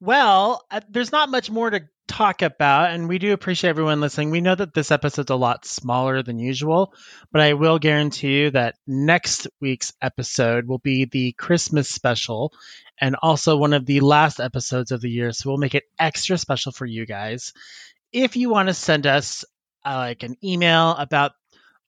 well, 0.00 0.64
uh, 0.70 0.80
there's 0.88 1.12
not 1.12 1.30
much 1.30 1.50
more 1.50 1.70
to 1.70 1.88
talk 2.06 2.42
about, 2.42 2.90
and 2.90 3.08
we 3.08 3.18
do 3.18 3.32
appreciate 3.32 3.70
everyone 3.70 4.00
listening. 4.00 4.30
We 4.30 4.40
know 4.40 4.54
that 4.54 4.74
this 4.74 4.90
episode's 4.90 5.30
a 5.30 5.36
lot 5.36 5.64
smaller 5.64 6.22
than 6.22 6.38
usual, 6.38 6.92
but 7.32 7.40
I 7.40 7.54
will 7.54 7.78
guarantee 7.78 8.42
you 8.42 8.50
that 8.50 8.76
next 8.86 9.48
week's 9.60 9.92
episode 10.00 10.66
will 10.66 10.78
be 10.78 11.06
the 11.06 11.32
Christmas 11.32 11.88
special 11.88 12.52
and 13.00 13.16
also 13.20 13.56
one 13.56 13.72
of 13.72 13.86
the 13.86 14.00
last 14.00 14.40
episodes 14.40 14.92
of 14.92 15.00
the 15.00 15.10
year. 15.10 15.32
So 15.32 15.50
we'll 15.50 15.58
make 15.58 15.74
it 15.74 15.84
extra 15.98 16.38
special 16.38 16.72
for 16.72 16.86
you 16.86 17.06
guys. 17.06 17.52
If 18.12 18.36
you 18.36 18.50
want 18.50 18.68
to 18.68 18.74
send 18.74 19.06
us 19.06 19.44
uh, 19.84 19.96
like 19.96 20.22
an 20.22 20.36
email 20.42 20.92
about 20.92 21.32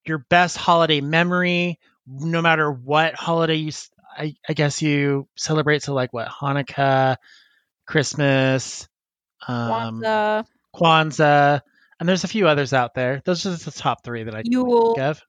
your 0.05 0.19
best 0.31 0.57
holiday 0.57 1.01
memory, 1.01 1.79
no 2.07 2.43
matter 2.43 2.71
what 2.71 3.15
holiday 3.15 3.57
you 3.57 3.73
I, 4.17 4.35
I 4.49 4.53
guess 4.55 4.83
you 4.83 5.29
celebrate 5.37 5.83
so 5.83 5.95
like 5.95 6.13
what 6.13 6.29
Hanukkah, 6.29 7.17
Christmas, 7.89 8.87
um, 9.49 10.03
Kwanzaa. 10.03 10.45
Kwanzaa, 10.77 11.61
and 11.99 12.09
there's 12.09 12.25
a 12.25 12.29
few 12.29 12.47
others 12.47 12.73
out 12.73 12.95
there. 12.95 13.23
Those 13.25 13.45
are 13.47 13.51
just 13.51 13.65
the 13.65 13.71
top 13.71 14.05
three 14.05 14.25
that 14.25 14.35
I 14.35 14.43
Yule. 14.45 14.95
think 14.95 15.05
of. 15.05 15.23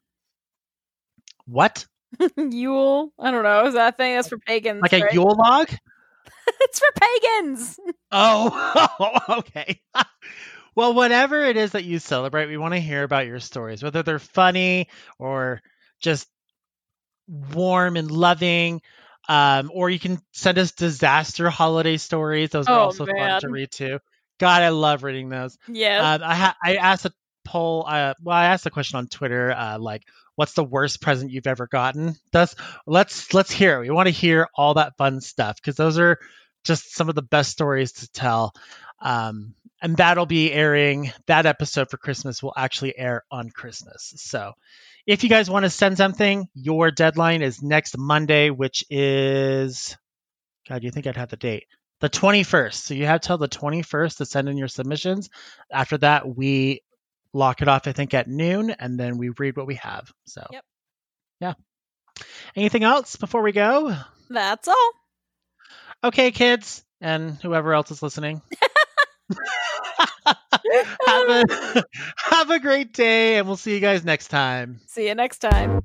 What? 1.45 1.85
Yule? 2.37 3.13
I 3.17 3.31
don't 3.31 3.43
know. 3.43 3.65
Is 3.65 3.73
that 3.75 3.93
a 3.93 3.97
thing? 3.97 4.15
That's 4.15 4.27
for 4.27 4.37
pagans. 4.37 4.81
Like 4.81 4.91
right? 4.91 5.09
a 5.09 5.13
Yule 5.13 5.35
log? 5.35 5.69
it's 6.61 6.79
for 6.79 6.91
pagans. 6.95 7.79
Oh, 8.11 9.19
okay. 9.29 9.79
well, 10.73 10.95
whatever 10.95 11.45
it 11.45 11.57
is 11.57 11.73
that 11.73 11.83
you 11.83 11.99
celebrate, 11.99 12.47
we 12.47 12.57
want 12.57 12.73
to 12.73 12.79
hear 12.79 13.03
about 13.03 13.27
your 13.27 13.39
stories, 13.39 13.83
whether 13.83 14.01
they're 14.01 14.17
funny 14.17 14.87
or 15.19 15.61
just 15.99 16.27
warm 17.27 17.97
and 17.97 18.09
loving. 18.09 18.81
Um, 19.29 19.69
or 19.73 19.89
you 19.89 19.99
can 19.99 20.19
send 20.33 20.57
us 20.57 20.71
disaster 20.71 21.49
holiday 21.49 21.97
stories. 21.97 22.49
Those 22.49 22.67
are 22.67 22.79
Oh, 22.79 22.83
also 22.85 23.05
fun 23.05 23.39
to 23.41 23.49
read 23.49 23.71
too. 23.71 23.99
God, 24.39 24.63
I 24.63 24.69
love 24.69 25.03
reading 25.03 25.29
those. 25.29 25.57
Yeah. 25.67 26.13
Um, 26.13 26.21
I 26.23 26.35
ha- 26.35 26.57
I 26.63 26.75
asked 26.77 27.05
a 27.05 27.13
poll. 27.45 27.85
Uh, 27.87 28.15
well, 28.23 28.35
I 28.35 28.45
asked 28.45 28.65
a 28.65 28.71
question 28.71 28.97
on 28.97 29.07
Twitter. 29.07 29.51
Uh, 29.51 29.77
like, 29.77 30.03
what's 30.35 30.53
the 30.53 30.63
worst 30.63 31.01
present 31.01 31.31
you've 31.31 31.47
ever 31.47 31.67
gotten? 31.67 32.15
That's 32.31 32.55
let's 32.87 33.33
let's 33.33 33.51
hear. 33.51 33.77
it. 33.77 33.81
We 33.81 33.91
want 33.91 34.07
to 34.07 34.11
hear 34.11 34.47
all 34.55 34.73
that 34.75 34.97
fun 34.97 35.21
stuff 35.21 35.57
because 35.57 35.75
those 35.75 35.99
are 35.99 36.17
just 36.63 36.93
some 36.95 37.07
of 37.09 37.15
the 37.15 37.21
best 37.21 37.51
stories 37.51 37.91
to 37.93 38.11
tell. 38.11 38.53
Um, 39.01 39.55
and 39.81 39.95
that'll 39.97 40.25
be 40.25 40.51
airing. 40.51 41.11
That 41.27 41.45
episode 41.45 41.89
for 41.89 41.97
Christmas 41.97 42.43
will 42.43 42.53
actually 42.55 42.97
air 42.97 43.23
on 43.31 43.49
Christmas. 43.49 44.13
So, 44.17 44.53
if 45.07 45.23
you 45.23 45.29
guys 45.29 45.49
want 45.49 45.63
to 45.63 45.69
send 45.69 45.97
something, 45.97 46.47
your 46.53 46.91
deadline 46.91 47.41
is 47.41 47.61
next 47.63 47.97
Monday, 47.97 48.49
which 48.49 48.83
is 48.89 49.95
God. 50.67 50.83
You 50.83 50.91
think 50.91 51.07
I'd 51.07 51.15
have 51.17 51.29
the 51.29 51.37
date? 51.37 51.65
The 52.01 52.09
21st. 52.09 52.73
So 52.75 52.93
you 52.93 53.05
have 53.07 53.21
till 53.21 53.37
the 53.37 53.47
21st 53.49 54.17
to 54.17 54.25
send 54.25 54.47
in 54.49 54.57
your 54.57 54.67
submissions. 54.67 55.29
After 55.71 55.97
that, 55.97 56.27
we 56.35 56.81
lock 57.33 57.61
it 57.61 57.67
off, 57.67 57.87
I 57.87 57.91
think, 57.91 58.13
at 58.13 58.27
noon, 58.27 58.69
and 58.71 58.99
then 58.99 59.17
we 59.17 59.29
read 59.29 59.57
what 59.57 59.67
we 59.67 59.75
have. 59.75 60.11
So, 60.25 60.45
Yep. 60.51 60.63
yeah. 61.41 61.53
Anything 62.55 62.83
else 62.83 63.15
before 63.15 63.41
we 63.41 63.51
go? 63.51 63.95
That's 64.29 64.67
all. 64.67 64.91
Okay, 66.03 66.31
kids, 66.31 66.83
and 67.01 67.33
whoever 67.41 67.73
else 67.73 67.91
is 67.91 68.01
listening. 68.03 68.41
have 71.05 71.29
a 71.29 71.83
have 72.17 72.49
a 72.49 72.59
great 72.59 72.93
day, 72.93 73.37
and 73.37 73.47
we'll 73.47 73.57
see 73.57 73.73
you 73.73 73.79
guys 73.79 74.03
next 74.03 74.27
time. 74.27 74.79
See 74.87 75.07
you 75.07 75.15
next 75.15 75.39
time. 75.39 75.81